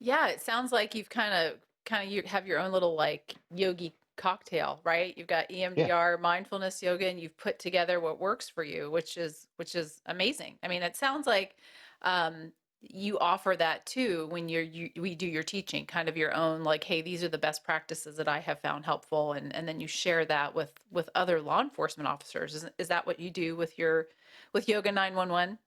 Yeah, 0.00 0.28
it 0.28 0.40
sounds 0.40 0.72
like 0.72 0.94
you've 0.94 1.08
kind 1.08 1.32
of 1.32 1.58
kind 1.86 2.06
of 2.06 2.12
you 2.12 2.22
have 2.26 2.46
your 2.46 2.58
own 2.58 2.72
little 2.72 2.94
like 2.94 3.34
yogi 3.54 3.94
cocktail, 4.16 4.80
right? 4.84 5.16
You've 5.16 5.26
got 5.26 5.48
EMDR, 5.48 5.76
yeah. 5.76 6.16
mindfulness 6.20 6.82
yoga, 6.82 7.08
and 7.08 7.18
you've 7.18 7.36
put 7.36 7.58
together 7.58 8.00
what 8.00 8.20
works 8.20 8.48
for 8.48 8.64
you, 8.64 8.90
which 8.90 9.16
is 9.16 9.46
which 9.56 9.74
is 9.74 10.02
amazing. 10.06 10.58
I 10.62 10.68
mean, 10.68 10.82
it 10.82 10.96
sounds 10.96 11.26
like 11.26 11.56
um, 12.02 12.52
you 12.80 13.18
offer 13.18 13.54
that 13.56 13.86
too 13.86 14.26
when 14.30 14.48
you're 14.48 14.62
you 14.62 14.90
we 15.00 15.14
do 15.14 15.26
your 15.26 15.42
teaching, 15.42 15.86
kind 15.86 16.08
of 16.08 16.16
your 16.16 16.34
own 16.34 16.64
like, 16.64 16.84
hey, 16.84 17.02
these 17.02 17.22
are 17.22 17.28
the 17.28 17.38
best 17.38 17.64
practices 17.64 18.16
that 18.16 18.28
I 18.28 18.40
have 18.40 18.60
found 18.60 18.84
helpful, 18.84 19.32
and 19.32 19.54
and 19.54 19.66
then 19.66 19.80
you 19.80 19.86
share 19.86 20.24
that 20.24 20.54
with 20.54 20.72
with 20.90 21.08
other 21.14 21.40
law 21.40 21.60
enforcement 21.60 22.08
officers. 22.08 22.54
Is 22.54 22.66
is 22.78 22.88
that 22.88 23.06
what 23.06 23.20
you 23.20 23.30
do 23.30 23.54
with 23.56 23.78
your 23.78 24.08
with 24.54 24.68
Yoga 24.68 24.92
Nine 24.92 25.14
One 25.14 25.28
One? 25.28 25.58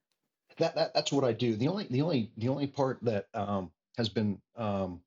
That, 0.56 0.74
that 0.74 0.94
that's 0.94 1.12
what 1.12 1.24
I 1.24 1.32
do. 1.32 1.54
The 1.54 1.68
only 1.68 1.86
the 1.88 2.02
only 2.02 2.32
the 2.36 2.48
only 2.48 2.66
part 2.66 2.98
that 3.02 3.26
um, 3.34 3.70
has 3.96 4.08
been 4.08 4.40
um, 4.56 5.00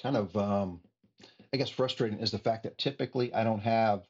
kind 0.00 0.16
of 0.16 0.36
um, 0.36 0.80
I 1.52 1.56
guess 1.56 1.70
frustrating 1.70 2.20
is 2.20 2.30
the 2.30 2.38
fact 2.38 2.62
that 2.62 2.78
typically 2.78 3.34
I 3.34 3.42
don't 3.42 3.60
have 3.60 4.06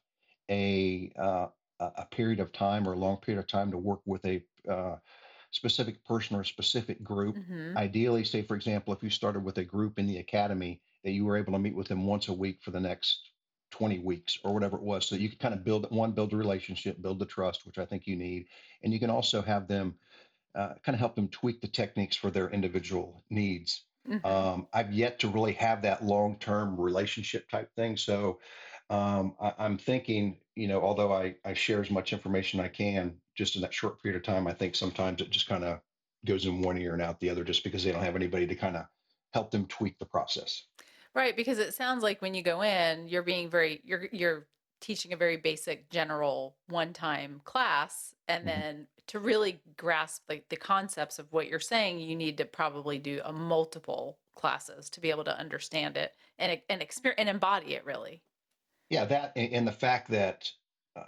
a 0.49 1.11
uh, 1.17 1.47
a 1.79 2.05
period 2.11 2.39
of 2.39 2.51
time 2.51 2.87
or 2.87 2.93
a 2.93 2.97
long 2.97 3.17
period 3.17 3.39
of 3.39 3.47
time 3.47 3.71
to 3.71 3.77
work 3.77 4.01
with 4.05 4.23
a 4.25 4.43
uh, 4.69 4.97
specific 5.49 6.05
person 6.05 6.35
or 6.35 6.41
a 6.41 6.45
specific 6.45 7.03
group. 7.03 7.37
Mm-hmm. 7.37 7.77
Ideally, 7.77 8.23
say 8.23 8.43
for 8.43 8.55
example, 8.55 8.93
if 8.93 9.01
you 9.01 9.09
started 9.09 9.43
with 9.43 9.57
a 9.57 9.63
group 9.63 9.97
in 9.97 10.05
the 10.05 10.17
academy 10.17 10.81
that 11.03 11.11
you 11.11 11.25
were 11.25 11.37
able 11.37 11.53
to 11.53 11.59
meet 11.59 11.75
with 11.75 11.87
them 11.87 12.05
once 12.05 12.27
a 12.27 12.33
week 12.33 12.59
for 12.61 12.69
the 12.69 12.79
next 12.79 13.30
20 13.71 13.99
weeks 13.99 14.37
or 14.43 14.53
whatever 14.53 14.77
it 14.77 14.83
was, 14.83 15.07
so 15.07 15.15
you 15.15 15.29
could 15.29 15.39
kind 15.39 15.53
of 15.53 15.63
build 15.63 15.89
one, 15.89 16.11
build 16.11 16.33
a 16.33 16.37
relationship, 16.37 17.01
build 17.01 17.19
the 17.19 17.25
trust, 17.25 17.65
which 17.65 17.77
I 17.77 17.85
think 17.85 18.05
you 18.05 18.15
need, 18.15 18.45
and 18.83 18.93
you 18.93 18.99
can 18.99 19.09
also 19.09 19.41
have 19.41 19.67
them 19.67 19.95
uh, 20.55 20.73
kind 20.83 20.93
of 20.93 20.99
help 20.99 21.15
them 21.15 21.29
tweak 21.29 21.61
the 21.61 21.67
techniques 21.67 22.15
for 22.15 22.29
their 22.29 22.49
individual 22.49 23.23
needs. 23.29 23.83
Mm-hmm. 24.09 24.25
Um, 24.25 24.67
I've 24.73 24.91
yet 24.91 25.19
to 25.19 25.27
really 25.27 25.53
have 25.53 25.81
that 25.83 26.03
long 26.03 26.37
term 26.39 26.79
relationship 26.79 27.49
type 27.49 27.69
thing. 27.75 27.97
So 27.97 28.39
um, 28.89 29.35
I, 29.39 29.53
am 29.59 29.77
thinking, 29.77 30.37
you 30.55 30.67
know, 30.67 30.81
although 30.81 31.13
I, 31.13 31.35
I 31.45 31.53
share 31.53 31.81
as 31.81 31.89
much 31.89 32.11
information 32.11 32.59
I 32.59 32.67
can 32.67 33.15
just 33.35 33.55
in 33.55 33.61
that 33.61 33.73
short 33.73 34.01
period 34.01 34.17
of 34.17 34.25
time, 34.25 34.47
I 34.47 34.53
think 34.53 34.75
sometimes 34.75 35.21
it 35.21 35.29
just 35.29 35.47
kind 35.47 35.63
of 35.63 35.79
goes 36.25 36.45
in 36.45 36.61
one 36.61 36.77
ear 36.77 36.93
and 36.93 37.01
out 37.01 37.19
the 37.19 37.29
other 37.29 37.43
just 37.43 37.63
because 37.63 37.83
they 37.83 37.91
don't 37.91 38.03
have 38.03 38.15
anybody 38.15 38.45
to 38.47 38.55
kind 38.55 38.75
of 38.75 38.85
help 39.33 39.51
them 39.51 39.65
tweak 39.67 39.97
the 39.99 40.05
process. 40.05 40.63
Right, 41.13 41.35
because 41.35 41.59
it 41.59 41.73
sounds 41.73 42.03
like 42.03 42.21
when 42.21 42.33
you 42.33 42.41
go 42.41 42.61
in, 42.61 43.09
you're 43.09 43.23
being 43.23 43.49
very 43.49 43.81
you're 43.83 44.07
you're 44.11 44.47
teaching 44.81 45.13
a 45.13 45.17
very 45.17 45.37
basic 45.37 45.89
general 45.89 46.55
one-time 46.67 47.39
class 47.45 48.13
and 48.27 48.45
mm-hmm. 48.45 48.59
then 48.59 48.87
to 49.07 49.19
really 49.19 49.61
grasp 49.77 50.23
like 50.27 50.49
the 50.49 50.57
concepts 50.57 51.19
of 51.19 51.31
what 51.31 51.47
you're 51.47 51.59
saying 51.59 51.99
you 51.99 52.15
need 52.15 52.37
to 52.37 52.45
probably 52.45 52.97
do 52.97 53.21
a 53.23 53.31
multiple 53.31 54.17
classes 54.35 54.89
to 54.89 54.99
be 54.99 55.09
able 55.09 55.23
to 55.23 55.39
understand 55.39 55.95
it 55.95 56.13
and 56.39 56.59
and 56.69 56.81
experience 56.81 57.19
and 57.19 57.29
embody 57.29 57.75
it 57.75 57.85
really 57.85 58.21
yeah 58.89 59.05
that 59.05 59.31
and 59.35 59.67
the 59.67 59.71
fact 59.71 60.09
that 60.09 60.49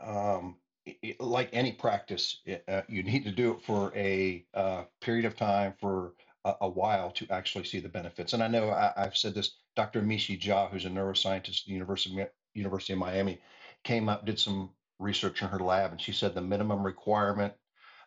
um 0.05 0.55
it, 0.85 1.19
like 1.19 1.49
any 1.51 1.71
practice 1.71 2.41
uh, 2.67 2.81
you 2.87 3.03
need 3.03 3.23
to 3.23 3.31
do 3.31 3.51
it 3.53 3.61
for 3.65 3.91
a 3.95 4.45
uh, 4.53 4.83
period 5.01 5.25
of 5.25 5.35
time 5.35 5.73
for 5.79 6.13
a, 6.45 6.53
a, 6.61 6.69
while 6.69 7.09
to 7.09 7.25
actually 7.29 7.63
see 7.63 7.79
the 7.79 7.89
benefits 7.89 8.33
and 8.33 8.43
i 8.43 8.47
know 8.47 8.69
I, 8.69 8.91
have 8.97 9.17
said 9.17 9.33
this 9.33 9.55
dr 9.75 10.01
Amishi 10.01 10.39
Jha 10.39 10.69
who's 10.69 10.85
a 10.85 10.89
neuroscientist 10.89 11.61
at 11.61 11.65
the 11.67 11.73
university, 11.73 12.25
university 12.53 12.93
of 12.93 12.99
miami 12.99 13.39
came 13.83 14.09
up 14.09 14.25
did 14.25 14.39
some 14.39 14.69
research 14.99 15.41
in 15.41 15.47
her 15.47 15.59
lab 15.59 15.91
and 15.91 16.01
she 16.01 16.11
said 16.11 16.33
the 16.33 16.41
minimum 16.41 16.83
requirement 16.83 17.53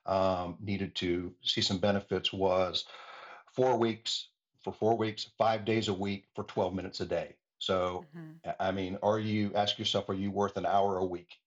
um, 0.07 0.57
needed 0.61 0.95
to 0.95 1.35
see 1.43 1.61
some 1.61 1.79
benefits 1.79 2.33
was 2.33 2.85
four 3.53 3.77
weeks 3.77 4.29
for 4.67 4.73
four 4.73 4.97
weeks, 4.97 5.31
five 5.39 5.65
days 5.65 5.87
a 5.87 5.95
week 5.95 6.25
for 6.35 6.43
12 6.43 6.75
minutes 6.75 6.99
a 6.99 7.07
day. 7.07 7.37
So, 7.61 8.05
mm-hmm. 8.17 8.51
I 8.59 8.73
mean, 8.73 8.99
are 9.01 9.21
you, 9.21 9.53
ask 9.55 9.79
yourself, 9.79 10.09
are 10.09 10.15
you 10.15 10.33
worth 10.33 10.57
an 10.57 10.67
hour 10.67 10.99
a 10.99 11.05
week 11.05 11.39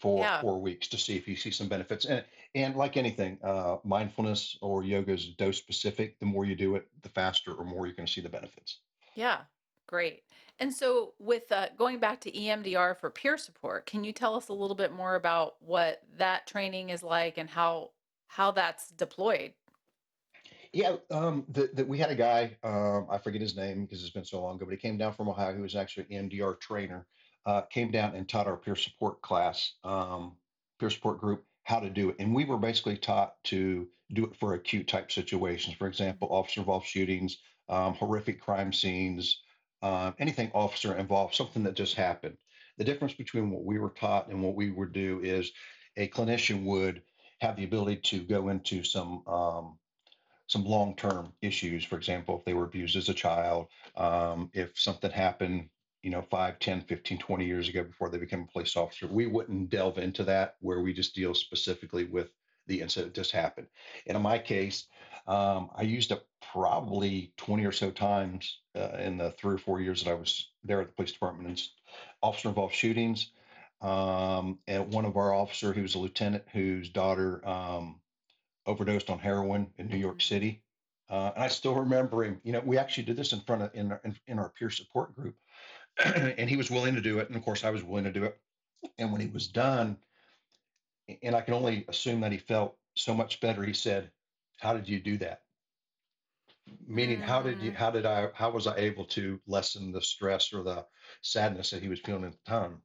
for 0.00 0.20
yeah. 0.20 0.40
four 0.40 0.58
weeks 0.58 0.88
to 0.88 0.96
see 0.96 1.18
if 1.18 1.28
you 1.28 1.36
see 1.36 1.50
some 1.50 1.68
benefits? 1.68 2.06
And, 2.06 2.24
and 2.54 2.74
like 2.74 2.96
anything, 2.96 3.36
uh, 3.44 3.76
mindfulness 3.84 4.56
or 4.62 4.82
yoga 4.82 5.12
is 5.12 5.26
dose 5.26 5.58
specific. 5.58 6.18
The 6.18 6.24
more 6.24 6.46
you 6.46 6.54
do 6.54 6.74
it, 6.76 6.88
the 7.02 7.10
faster 7.10 7.52
or 7.52 7.66
more 7.66 7.86
you're 7.86 7.94
going 7.94 8.06
to 8.06 8.12
see 8.12 8.22
the 8.22 8.30
benefits. 8.30 8.78
Yeah, 9.16 9.40
great. 9.88 10.22
And 10.58 10.72
so, 10.72 11.14
with 11.18 11.50
uh, 11.50 11.68
going 11.76 11.98
back 11.98 12.20
to 12.22 12.30
EMDR 12.30 12.96
for 12.96 13.10
peer 13.10 13.36
support, 13.36 13.86
can 13.86 14.04
you 14.04 14.12
tell 14.12 14.36
us 14.36 14.48
a 14.48 14.52
little 14.52 14.76
bit 14.76 14.92
more 14.92 15.16
about 15.16 15.56
what 15.60 16.02
that 16.18 16.46
training 16.46 16.90
is 16.90 17.02
like 17.02 17.38
and 17.38 17.48
how 17.50 17.90
how 18.28 18.52
that's 18.52 18.90
deployed? 18.90 19.52
Yeah, 20.72 20.96
um, 21.10 21.44
that 21.48 21.88
we 21.88 21.96
had 21.98 22.10
a 22.10 22.14
guy, 22.14 22.56
um, 22.62 23.06
I 23.10 23.18
forget 23.18 23.40
his 23.40 23.56
name 23.56 23.84
because 23.84 24.02
it's 24.02 24.10
been 24.10 24.24
so 24.24 24.42
long 24.42 24.56
ago, 24.56 24.66
but 24.66 24.72
he 24.72 24.76
came 24.76 24.98
down 24.98 25.14
from 25.14 25.28
Ohio. 25.28 25.54
He 25.54 25.62
was 25.62 25.74
actually 25.76 26.06
an 26.14 26.28
EMDR 26.28 26.60
trainer. 26.60 27.06
Uh, 27.46 27.62
came 27.62 27.90
down 27.90 28.14
and 28.14 28.28
taught 28.28 28.48
our 28.48 28.56
peer 28.56 28.74
support 28.74 29.22
class, 29.22 29.74
um, 29.84 30.36
peer 30.80 30.90
support 30.90 31.20
group, 31.20 31.44
how 31.62 31.78
to 31.78 31.88
do 31.88 32.10
it. 32.10 32.16
And 32.18 32.34
we 32.34 32.44
were 32.44 32.58
basically 32.58 32.96
taught 32.96 33.34
to 33.44 33.88
do 34.12 34.24
it 34.24 34.36
for 34.36 34.54
acute 34.54 34.88
type 34.88 35.12
situations. 35.12 35.76
For 35.76 35.86
example, 35.86 36.28
officer 36.30 36.60
involved 36.60 36.86
shootings, 36.86 37.38
um, 37.68 37.94
horrific 37.94 38.40
crime 38.40 38.72
scenes, 38.72 39.40
uh, 39.82 40.12
anything 40.18 40.50
officer 40.54 40.96
involved, 40.96 41.34
something 41.34 41.62
that 41.64 41.74
just 41.74 41.94
happened. 41.94 42.36
The 42.78 42.84
difference 42.84 43.14
between 43.14 43.50
what 43.50 43.64
we 43.64 43.78
were 43.78 43.90
taught 43.90 44.28
and 44.28 44.42
what 44.42 44.54
we 44.54 44.70
would 44.70 44.92
do 44.92 45.20
is 45.22 45.52
a 45.96 46.08
clinician 46.08 46.64
would 46.64 47.02
have 47.40 47.56
the 47.56 47.64
ability 47.64 47.96
to 47.96 48.20
go 48.20 48.48
into 48.48 48.82
some 48.82 49.26
um, 49.26 49.78
some 50.48 50.64
long-term 50.64 51.32
issues. 51.42 51.84
For 51.84 51.96
example, 51.96 52.38
if 52.38 52.44
they 52.44 52.54
were 52.54 52.64
abused 52.64 52.96
as 52.96 53.08
a 53.08 53.14
child, 53.14 53.66
um, 53.96 54.48
if 54.52 54.78
something 54.78 55.10
happened, 55.10 55.68
you 56.02 56.10
know, 56.10 56.22
5, 56.22 56.58
10, 56.60 56.82
15, 56.82 57.18
20 57.18 57.44
years 57.44 57.68
ago 57.68 57.82
before 57.82 58.08
they 58.08 58.18
became 58.18 58.42
a 58.42 58.52
police 58.52 58.76
officer, 58.76 59.08
we 59.08 59.26
wouldn't 59.26 59.70
delve 59.70 59.98
into 59.98 60.22
that 60.24 60.54
where 60.60 60.80
we 60.80 60.92
just 60.92 61.16
deal 61.16 61.34
specifically 61.34 62.04
with 62.04 62.30
the 62.68 62.80
incident 62.80 63.12
that 63.12 63.20
just 63.20 63.32
happened. 63.32 63.66
And 64.06 64.16
in 64.16 64.22
my 64.22 64.38
case, 64.38 64.86
um, 65.26 65.70
I 65.74 65.82
used 65.82 66.12
it 66.12 66.24
probably 66.56 67.30
20 67.36 67.66
or 67.66 67.72
so 67.72 67.90
times 67.90 68.60
uh, 68.74 68.96
in 68.98 69.18
the 69.18 69.30
three 69.32 69.54
or 69.54 69.58
four 69.58 69.78
years 69.78 70.02
that 70.02 70.10
I 70.10 70.14
was 70.14 70.48
there 70.64 70.80
at 70.80 70.86
the 70.86 70.92
police 70.94 71.12
department 71.12 71.48
and 71.48 71.62
officer 72.22 72.48
involved 72.48 72.74
shootings. 72.74 73.30
Um, 73.82 74.58
and 74.66 74.90
one 74.90 75.04
of 75.04 75.18
our 75.18 75.34
officer, 75.34 75.74
who 75.74 75.82
was 75.82 75.96
a 75.96 75.98
lieutenant 75.98 76.44
whose 76.54 76.88
daughter 76.88 77.46
um, 77.46 78.00
overdosed 78.64 79.10
on 79.10 79.18
heroin 79.18 79.66
in 79.76 79.88
New 79.88 79.98
York 79.98 80.22
City. 80.22 80.62
Uh, 81.10 81.30
and 81.34 81.44
I 81.44 81.48
still 81.48 81.74
remember 81.74 82.24
him. 82.24 82.40
You 82.42 82.52
know, 82.52 82.62
we 82.64 82.78
actually 82.78 83.04
did 83.04 83.18
this 83.18 83.34
in 83.34 83.40
front 83.40 83.60
of 83.60 83.70
in 83.74 83.92
our, 83.92 84.00
in, 84.02 84.16
in 84.26 84.38
our 84.38 84.48
peer 84.48 84.70
support 84.70 85.14
group, 85.14 85.36
and 86.04 86.48
he 86.48 86.56
was 86.56 86.70
willing 86.70 86.94
to 86.94 87.02
do 87.02 87.18
it, 87.18 87.28
and 87.28 87.36
of 87.36 87.44
course 87.44 87.64
I 87.64 87.70
was 87.70 87.84
willing 87.84 88.04
to 88.04 88.12
do 88.12 88.24
it. 88.24 88.40
And 88.98 89.12
when 89.12 89.20
he 89.20 89.28
was 89.28 89.46
done, 89.46 89.98
and 91.22 91.36
I 91.36 91.42
can 91.42 91.52
only 91.52 91.84
assume 91.86 92.22
that 92.22 92.32
he 92.32 92.38
felt 92.38 92.76
so 92.94 93.12
much 93.12 93.40
better. 93.40 93.62
He 93.62 93.74
said, 93.74 94.10
"How 94.56 94.72
did 94.72 94.88
you 94.88 94.98
do 95.00 95.18
that?" 95.18 95.42
Meaning 96.86 97.20
how 97.20 97.42
did 97.42 97.60
you 97.62 97.70
Mm. 97.70 97.76
how 97.76 97.90
did 97.90 98.06
i 98.06 98.30
how 98.34 98.50
was 98.50 98.66
i 98.66 98.76
able 98.76 99.04
to 99.06 99.40
lessen 99.46 99.92
the 99.92 100.02
stress 100.02 100.52
or 100.52 100.62
the 100.62 100.86
sadness 101.22 101.70
that 101.70 101.82
he 101.82 101.88
was 101.88 102.00
feeling 102.00 102.24
at 102.24 102.32
the 102.32 102.38
time 102.50 102.82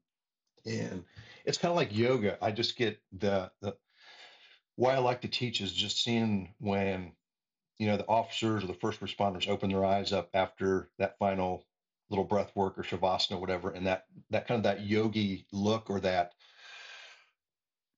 and 0.65 1.05
it's 1.45 1.57
kind 1.57 1.71
of 1.71 1.75
like 1.77 1.95
yoga 1.95 2.37
i 2.43 2.51
just 2.51 2.77
get 2.77 3.01
the 3.13 3.51
the 3.61 3.77
why 4.75 4.93
i 4.93 4.97
like 4.97 5.21
to 5.21 5.27
teach 5.27 5.61
is 5.61 5.73
just 5.73 6.01
seeing 6.03 6.55
when 6.59 7.15
you 7.79 7.87
know 7.87 7.97
the 7.97 8.07
officers 8.07 8.63
or 8.63 8.67
the 8.67 8.73
first 8.75 9.01
responders 9.01 9.47
open 9.47 9.69
their 9.69 9.85
eyes 9.85 10.13
up 10.13 10.29
after 10.33 10.91
that 10.97 11.17
final 11.19 11.67
little 12.09 12.25
breath 12.25 12.55
work 12.55 12.77
or 12.77 12.83
shavasana 12.83 13.33
or 13.37 13.39
whatever 13.39 13.71
and 13.71 13.87
that 13.87 14.05
that 14.29 14.47
kind 14.47 14.57
of 14.59 14.63
that 14.63 14.81
yogi 14.85 15.45
look 15.53 15.89
or 15.89 15.99
that 16.01 16.33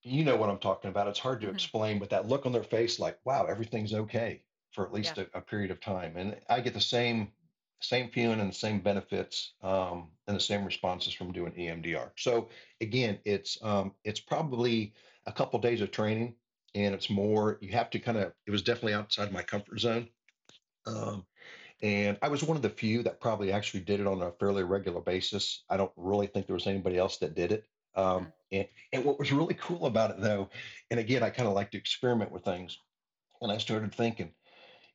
you 0.04 0.24
know 0.24 0.36
what 0.36 0.50
i'm 0.50 0.60
talking 0.60 0.90
about 0.90 1.08
it's 1.08 1.20
hard 1.20 1.42
to 1.42 1.50
Mhm. 1.50 1.50
explain 1.50 2.00
but 2.00 2.10
that 2.10 2.28
look 2.28 2.46
on 2.46 2.52
their 2.52 2.64
face 2.64 3.00
like 3.00 3.20
wow 3.26 3.46
everything's 3.46 3.94
okay 3.94 4.44
for 4.74 4.86
at 4.86 4.94
least 4.94 5.18
Yeah. 5.18 5.26
a, 5.34 5.40
a 5.40 5.42
period 5.42 5.72
of 5.72 5.80
time 5.80 6.18
and 6.18 6.40
i 6.50 6.62
get 6.62 6.74
the 6.74 6.82
same 6.82 7.34
same 7.82 8.10
feeling 8.10 8.40
and 8.40 8.50
the 8.50 8.56
same 8.56 8.82
benefits 8.82 9.56
um, 9.62 10.12
and 10.28 10.36
the 10.38 10.42
same 10.42 10.66
responses 10.66 11.14
from 11.14 11.32
doing 11.34 11.54
emdr 11.54 12.12
so 12.18 12.50
again 12.82 13.20
it's 13.26 13.62
um, 13.64 13.96
it's 14.04 14.20
probably 14.22 14.94
a 15.26 15.34
couple 15.34 15.60
days 15.60 15.82
of 15.82 15.92
training 15.92 16.36
and 16.76 16.96
it's 16.96 17.10
more 17.10 17.58
you 17.62 17.72
have 17.74 17.90
to 17.90 18.00
kind 18.00 18.18
of 18.18 18.34
it 18.48 18.52
was 18.52 18.62
definitely 18.64 18.94
outside 18.94 19.32
my 19.32 19.44
comfort 19.44 19.80
zone 19.80 20.10
um, 20.86 21.26
and 21.82 22.18
i 22.22 22.28
was 22.30 22.44
one 22.44 22.58
of 22.58 22.64
the 22.64 22.70
few 22.70 23.04
that 23.04 23.20
probably 23.22 23.52
actually 23.52 23.82
did 23.82 24.00
it 24.00 24.08
on 24.08 24.22
a 24.22 24.32
fairly 24.34 24.64
regular 24.64 25.02
basis. 25.02 25.64
I 25.70 25.78
don't 25.78 25.94
really 25.98 26.28
think 26.28 26.48
there 26.48 26.56
was 26.56 26.68
anybody 26.68 26.98
else 26.98 27.18
that 27.20 27.36
did 27.36 27.52
it 27.52 27.66
um, 27.96 28.34
and, 28.52 28.68
and 28.94 29.06
what 29.06 29.20
was 29.20 29.32
really 29.32 29.56
cool 29.56 29.86
about 29.86 30.12
it 30.12 30.22
though 30.22 30.50
and 30.92 31.00
again 31.00 31.24
i 31.24 31.30
kind 31.30 31.48
of 31.48 31.54
like 31.56 31.72
to 31.72 31.78
experiment 31.78 32.32
with 32.32 32.44
things 32.44 32.78
and 33.42 33.52
i 33.52 33.58
started 33.58 33.94
thinking 33.94 34.34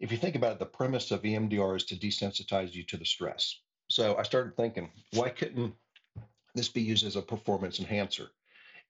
if 0.01 0.13
you 0.13 0.19
think 0.19 0.37
about 0.37 0.53
it 0.53 0.59
the 0.59 0.67
premise 0.67 1.11
of 1.11 1.23
emdr 1.23 1.77
is 1.77 1.85
to 1.85 1.97
desensitize 1.97 2.73
you 2.75 2.83
to 2.85 2.97
the 2.97 3.05
stress 3.05 3.61
so 3.89 4.17
i 4.17 4.23
started 4.23 4.57
thinking 4.57 4.91
why 5.15 5.29
couldn't 5.29 5.75
this 6.55 6.69
be 6.69 6.83
used 6.83 7.07
as 7.07 7.17
a 7.17 7.23
performance 7.23 7.79
enhancer 7.79 8.31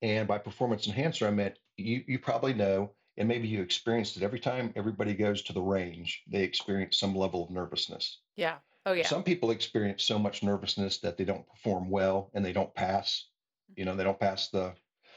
and 0.03 0.29
by 0.29 0.39
performance 0.39 0.87
enhancer, 0.87 1.27
I 1.27 1.31
meant 1.31 1.59
you, 1.77 2.05
you 2.07 2.19
probably 2.19 2.55
know, 2.55 2.93
and 3.17 3.27
maybe 3.27 3.49
you 3.49 3.61
experienced 3.61 4.17
it 4.17 4.23
every 4.23 4.39
time 4.39 4.73
everybody 4.77 5.15
goes 5.15 5.43
to 5.43 5.53
the 5.53 5.61
range, 5.61 6.23
they 6.29 6.43
experience 6.43 6.99
some 6.99 7.17
level 7.17 7.45
of 7.45 7.51
nervousness. 7.51 8.19
Yeah. 8.37 8.57
Oh 8.87 8.93
yeah. 8.93 9.07
Some 9.07 9.25
people 9.25 9.51
experience 9.51 10.05
so 10.05 10.19
much 10.19 10.43
nervousness 10.43 10.99
that 10.99 11.17
they 11.17 11.25
don't 11.25 11.49
perform 11.49 11.91
well 11.91 12.31
and 12.35 12.45
they 12.45 12.53
don't 12.53 12.73
pass, 12.75 13.27
you 13.75 13.85
know, 13.85 13.97
they 13.97 14.05
don't 14.05 14.21
pass 14.21 14.49
the, 14.51 14.73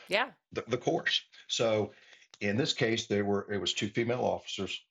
yeah. 0.09 0.29
the, 0.51 0.63
the 0.67 0.77
course. 0.77 1.21
So 1.47 1.91
in 2.41 2.57
this 2.57 2.73
case, 2.73 3.05
there 3.05 3.23
were, 3.23 3.47
it 3.51 3.61
was 3.61 3.73
two 3.73 3.89
female 3.89 4.23
officers, 4.23 4.81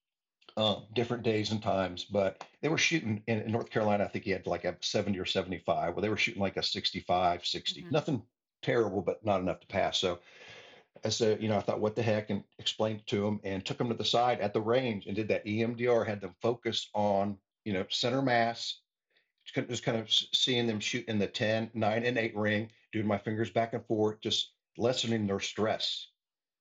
um, 0.57 0.87
different 0.95 1.23
days 1.23 1.51
and 1.53 1.63
times, 1.63 2.05
but 2.05 2.45
they 2.61 2.69
were 2.69 2.79
shooting 2.79 3.23
in, 3.27 3.43
in 3.43 3.53
North 3.53 3.71
Carolina. 3.71 4.05
I 4.05 4.09
think 4.09 4.25
he 4.25 4.31
had 4.31 4.47
like 4.47 4.65
a 4.65 4.77
70 4.81 5.19
or 5.19 5.25
75, 5.25 5.95
where 5.95 6.03
they 6.03 6.09
were 6.09 6.17
shooting 6.17 6.43
like 6.43 6.57
a 6.57 6.63
65, 6.63 7.47
60, 7.47 7.83
Mhm. 7.83 7.91
nothing 7.91 8.23
terrible, 8.63 9.01
but 9.03 9.25
not 9.25 9.41
enough 9.41 9.61
to 9.61 9.67
pass. 9.67 9.99
So 9.99 10.21
I 11.05 11.09
said, 11.09 11.43
you 11.43 11.49
know, 11.49 11.57
I 11.57 11.61
thought, 11.61 11.81
what 11.81 11.97
the 11.97 12.03
heck, 12.03 12.31
and 12.31 12.45
explained 12.59 13.01
it 13.01 13.07
to 13.09 13.27
him 13.27 13.41
and 13.45 13.65
took 13.65 13.81
him 13.81 13.89
to 13.89 13.95
the 13.95 14.05
side 14.05 14.41
at 14.41 14.53
the 14.53 14.61
range 14.61 15.07
and 15.07 15.17
did 15.17 15.29
that 15.29 15.47
EMDR, 15.47 16.05
had 16.05 16.21
them 16.21 16.35
focus 16.43 16.91
on, 16.95 17.39
you 17.65 17.73
know, 17.73 17.87
center 17.89 18.21
mass, 18.21 18.81
just 19.45 19.55
kind 19.55 19.65
of- 19.65 19.71
just 19.71 19.83
kind 19.83 19.99
of 19.99 20.07
s- 20.07 20.27
seeing 20.35 20.67
them 20.67 20.81
shoot 20.81 21.07
in 21.09 21.19
the 21.19 21.27
10, 21.27 21.71
9, 21.75 22.05
and 22.05 22.19
8 22.19 22.37
ring, 22.37 22.71
doing 22.93 23.07
my 23.07 23.19
fingers 23.19 23.51
back 23.51 23.73
and 23.73 23.87
forth, 23.87 24.21
just 24.21 24.53
lessening 24.77 25.27
their 25.27 25.41
stress. 25.41 26.09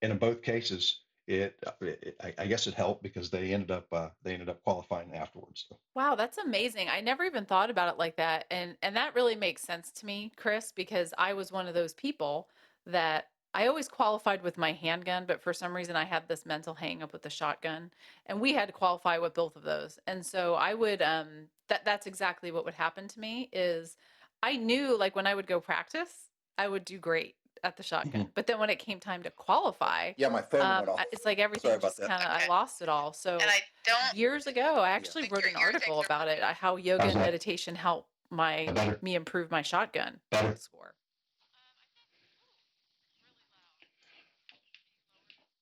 And 0.02 0.12
in 0.12 0.18
both 0.18 0.42
cases, 0.42 1.02
it, 1.30 1.60
uh, 1.66 1.72
it 1.82 2.16
I, 2.22 2.34
I 2.40 2.48
guess 2.48 2.66
it 2.66 2.74
helped 2.74 3.04
because 3.04 3.30
they 3.30 3.54
ended 3.54 3.72
up 3.72 3.86
uh, 3.94 4.10
they 4.24 4.34
ended 4.34 4.50
up 4.50 4.64
qualifying 4.64 5.14
afterwards. 5.14 5.68
Wow, 5.96 6.16
that's 6.16 6.40
amazing. 6.40 6.90
I 6.90 7.02
never 7.02 7.24
even 7.24 7.46
thought 7.46 7.70
about 7.70 7.94
it 7.94 8.00
like 8.00 8.16
that. 8.18 8.46
And 8.50 8.76
and 8.82 8.96
that 8.96 9.16
really 9.16 9.36
makes 9.36 9.62
sense 9.62 9.92
to 9.92 10.06
me, 10.06 10.32
Chris, 10.36 10.72
because 10.76 11.14
I 11.18 11.34
was 11.34 11.52
one 11.52 11.68
of 11.68 11.76
those 11.76 11.94
people 11.94 12.50
that 12.88 13.28
I 13.54 13.68
always 13.68 13.88
qualified 13.88 14.44
with 14.44 14.58
my 14.58 14.74
handgun, 14.74 15.26
but 15.28 15.42
for 15.42 15.54
some 15.54 15.76
reason 15.76 15.96
I 15.96 16.06
had 16.06 16.28
this 16.28 16.46
mental 16.46 16.74
hang 16.74 17.04
up 17.04 17.14
with 17.14 17.24
the 17.24 17.30
shotgun. 17.30 17.92
And 18.26 18.42
we 18.42 18.54
had 18.54 18.68
to 18.68 18.74
qualify 18.74 19.18
with 19.20 19.34
both 19.34 19.56
of 19.56 19.64
those. 19.64 20.00
And 20.08 20.26
so 20.26 20.56
I 20.56 20.74
would 20.74 21.02
um 21.04 21.48
that 21.68 21.86
that's 21.86 22.08
exactly 22.08 22.52
what 22.52 22.66
would 22.66 22.74
happen 22.74 23.08
to 23.08 23.20
me 23.20 23.50
is 23.54 23.98
I 24.42 24.58
knew 24.58 24.98
like 24.98 25.16
when 25.16 25.28
I 25.28 25.36
would 25.36 25.48
go 25.48 25.60
practice, 25.60 26.32
I 26.58 26.68
would 26.68 26.86
do 26.86 26.98
great 26.98 27.36
at 27.64 27.78
the 27.78 27.84
shotgun. 27.84 28.30
But 28.34 28.48
then 28.48 28.60
when 28.60 28.70
it 28.70 28.80
came 28.80 29.00
time 29.00 29.24
to 29.24 29.30
qualify, 29.32 30.14
Yeah, 30.18 30.30
my 30.30 30.42
phone 30.42 30.62
um, 30.62 30.78
went 30.80 30.90
off. 30.90 31.06
It's 31.12 31.26
like 31.26 31.40
everything 31.40 31.72
about 31.72 31.82
just 31.82 32.00
kind 32.00 32.24
of 32.24 32.30
I 32.30 32.48
lost 32.48 32.82
it 32.82 32.90
all. 32.90 33.14
So 33.14 33.34
And 33.34 33.44
I 33.50 33.60
don't. 33.86 34.18
years 34.18 34.48
ago 34.48 34.80
i 34.80 34.90
actually 34.90 35.24
Like 35.24 35.32
wrote 35.32 35.46
an 35.46 35.56
article 35.56 36.02
about 36.02 36.28
it 36.28 36.42
uh, 36.42 36.54
how 36.54 36.76
yoga 36.76 37.04
and 37.06 37.16
meditation 37.16 37.76
helped 37.76 38.10
my 38.30 38.98
me 39.02 39.16
improve 39.16 39.50
my 39.50 39.62
shotgun 39.62 40.20
Better? 40.32 40.56
score 40.58 40.94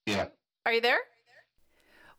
yeah, 0.06 0.28
are 0.66 0.74
you 0.74 0.82
there 0.82 1.00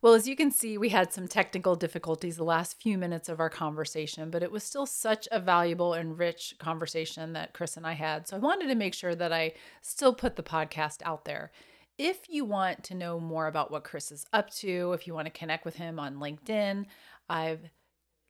well 0.01 0.13
as 0.13 0.27
you 0.27 0.35
can 0.35 0.51
see 0.51 0.77
we 0.77 0.89
had 0.89 1.11
some 1.11 1.27
technical 1.27 1.75
difficulties 1.75 2.37
the 2.37 2.43
last 2.43 2.81
few 2.81 2.97
minutes 2.97 3.29
of 3.29 3.39
our 3.39 3.49
conversation 3.49 4.29
but 4.29 4.43
it 4.43 4.51
was 4.51 4.63
still 4.63 4.85
such 4.85 5.27
a 5.31 5.39
valuable 5.39 5.93
and 5.93 6.17
rich 6.17 6.55
conversation 6.59 7.33
that 7.33 7.53
chris 7.53 7.77
and 7.77 7.85
i 7.85 7.93
had 7.93 8.27
so 8.27 8.35
i 8.35 8.39
wanted 8.39 8.67
to 8.67 8.75
make 8.75 8.93
sure 8.93 9.15
that 9.15 9.33
i 9.33 9.51
still 9.81 10.13
put 10.13 10.35
the 10.35 10.43
podcast 10.43 11.01
out 11.03 11.25
there 11.25 11.51
if 11.97 12.29
you 12.29 12.45
want 12.45 12.83
to 12.83 12.95
know 12.95 13.19
more 13.19 13.47
about 13.47 13.71
what 13.71 13.83
chris 13.83 14.11
is 14.11 14.25
up 14.33 14.49
to 14.49 14.93
if 14.93 15.05
you 15.05 15.13
want 15.13 15.25
to 15.25 15.39
connect 15.39 15.65
with 15.65 15.75
him 15.75 15.99
on 15.99 16.15
linkedin 16.15 16.85
i've 17.29 17.69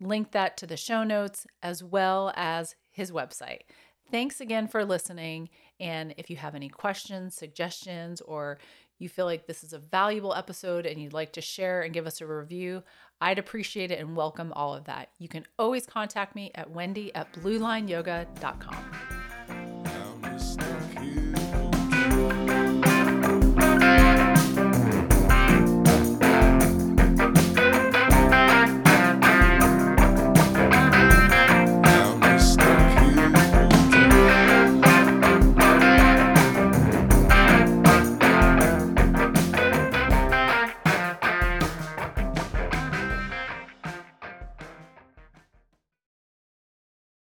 linked 0.02 0.32
that 0.32 0.58
to 0.58 0.68
the 0.68 0.78
show 0.78 1.04
notes 1.04 1.46
as 1.62 1.84
well 1.84 2.32
as 2.36 2.76
his 2.92 3.12
website. 3.12 3.62
Thanks 4.12 4.42
again 4.42 4.68
for 4.68 4.86
listening. 4.86 5.50
And 5.80 6.14
if 6.18 6.30
you 6.30 6.38
have 6.38 6.56
any 6.56 6.70
questions, 6.70 7.36
suggestions, 7.36 8.22
or 8.22 8.60
you 9.00 9.10
feel 9.10 9.26
like 9.26 9.48
this 9.48 9.64
is 9.64 9.74
a 9.74 9.80
valuable 9.80 10.34
episode 10.34 10.86
and 10.86 11.02
you'd 11.02 11.14
like 11.14 11.34
to 11.34 11.42
share 11.42 11.82
and 11.82 11.94
give 11.94 12.06
us 12.06 12.22
a 12.22 12.28
review, 12.28 12.84
I'd 13.22 13.40
appreciate 13.40 13.92
it 13.92 14.00
and 14.00 14.16
welcome 14.16 14.54
all 14.54 14.74
of 14.74 14.86
that. 14.86 15.10
You 15.18 15.28
can 15.28 15.46
always 15.58 15.86
contact 15.86 16.36
me 16.36 16.52
at 16.56 16.70
wendy 16.70 17.14
at 17.16 17.34
bluelineyoga.com. 17.34 19.19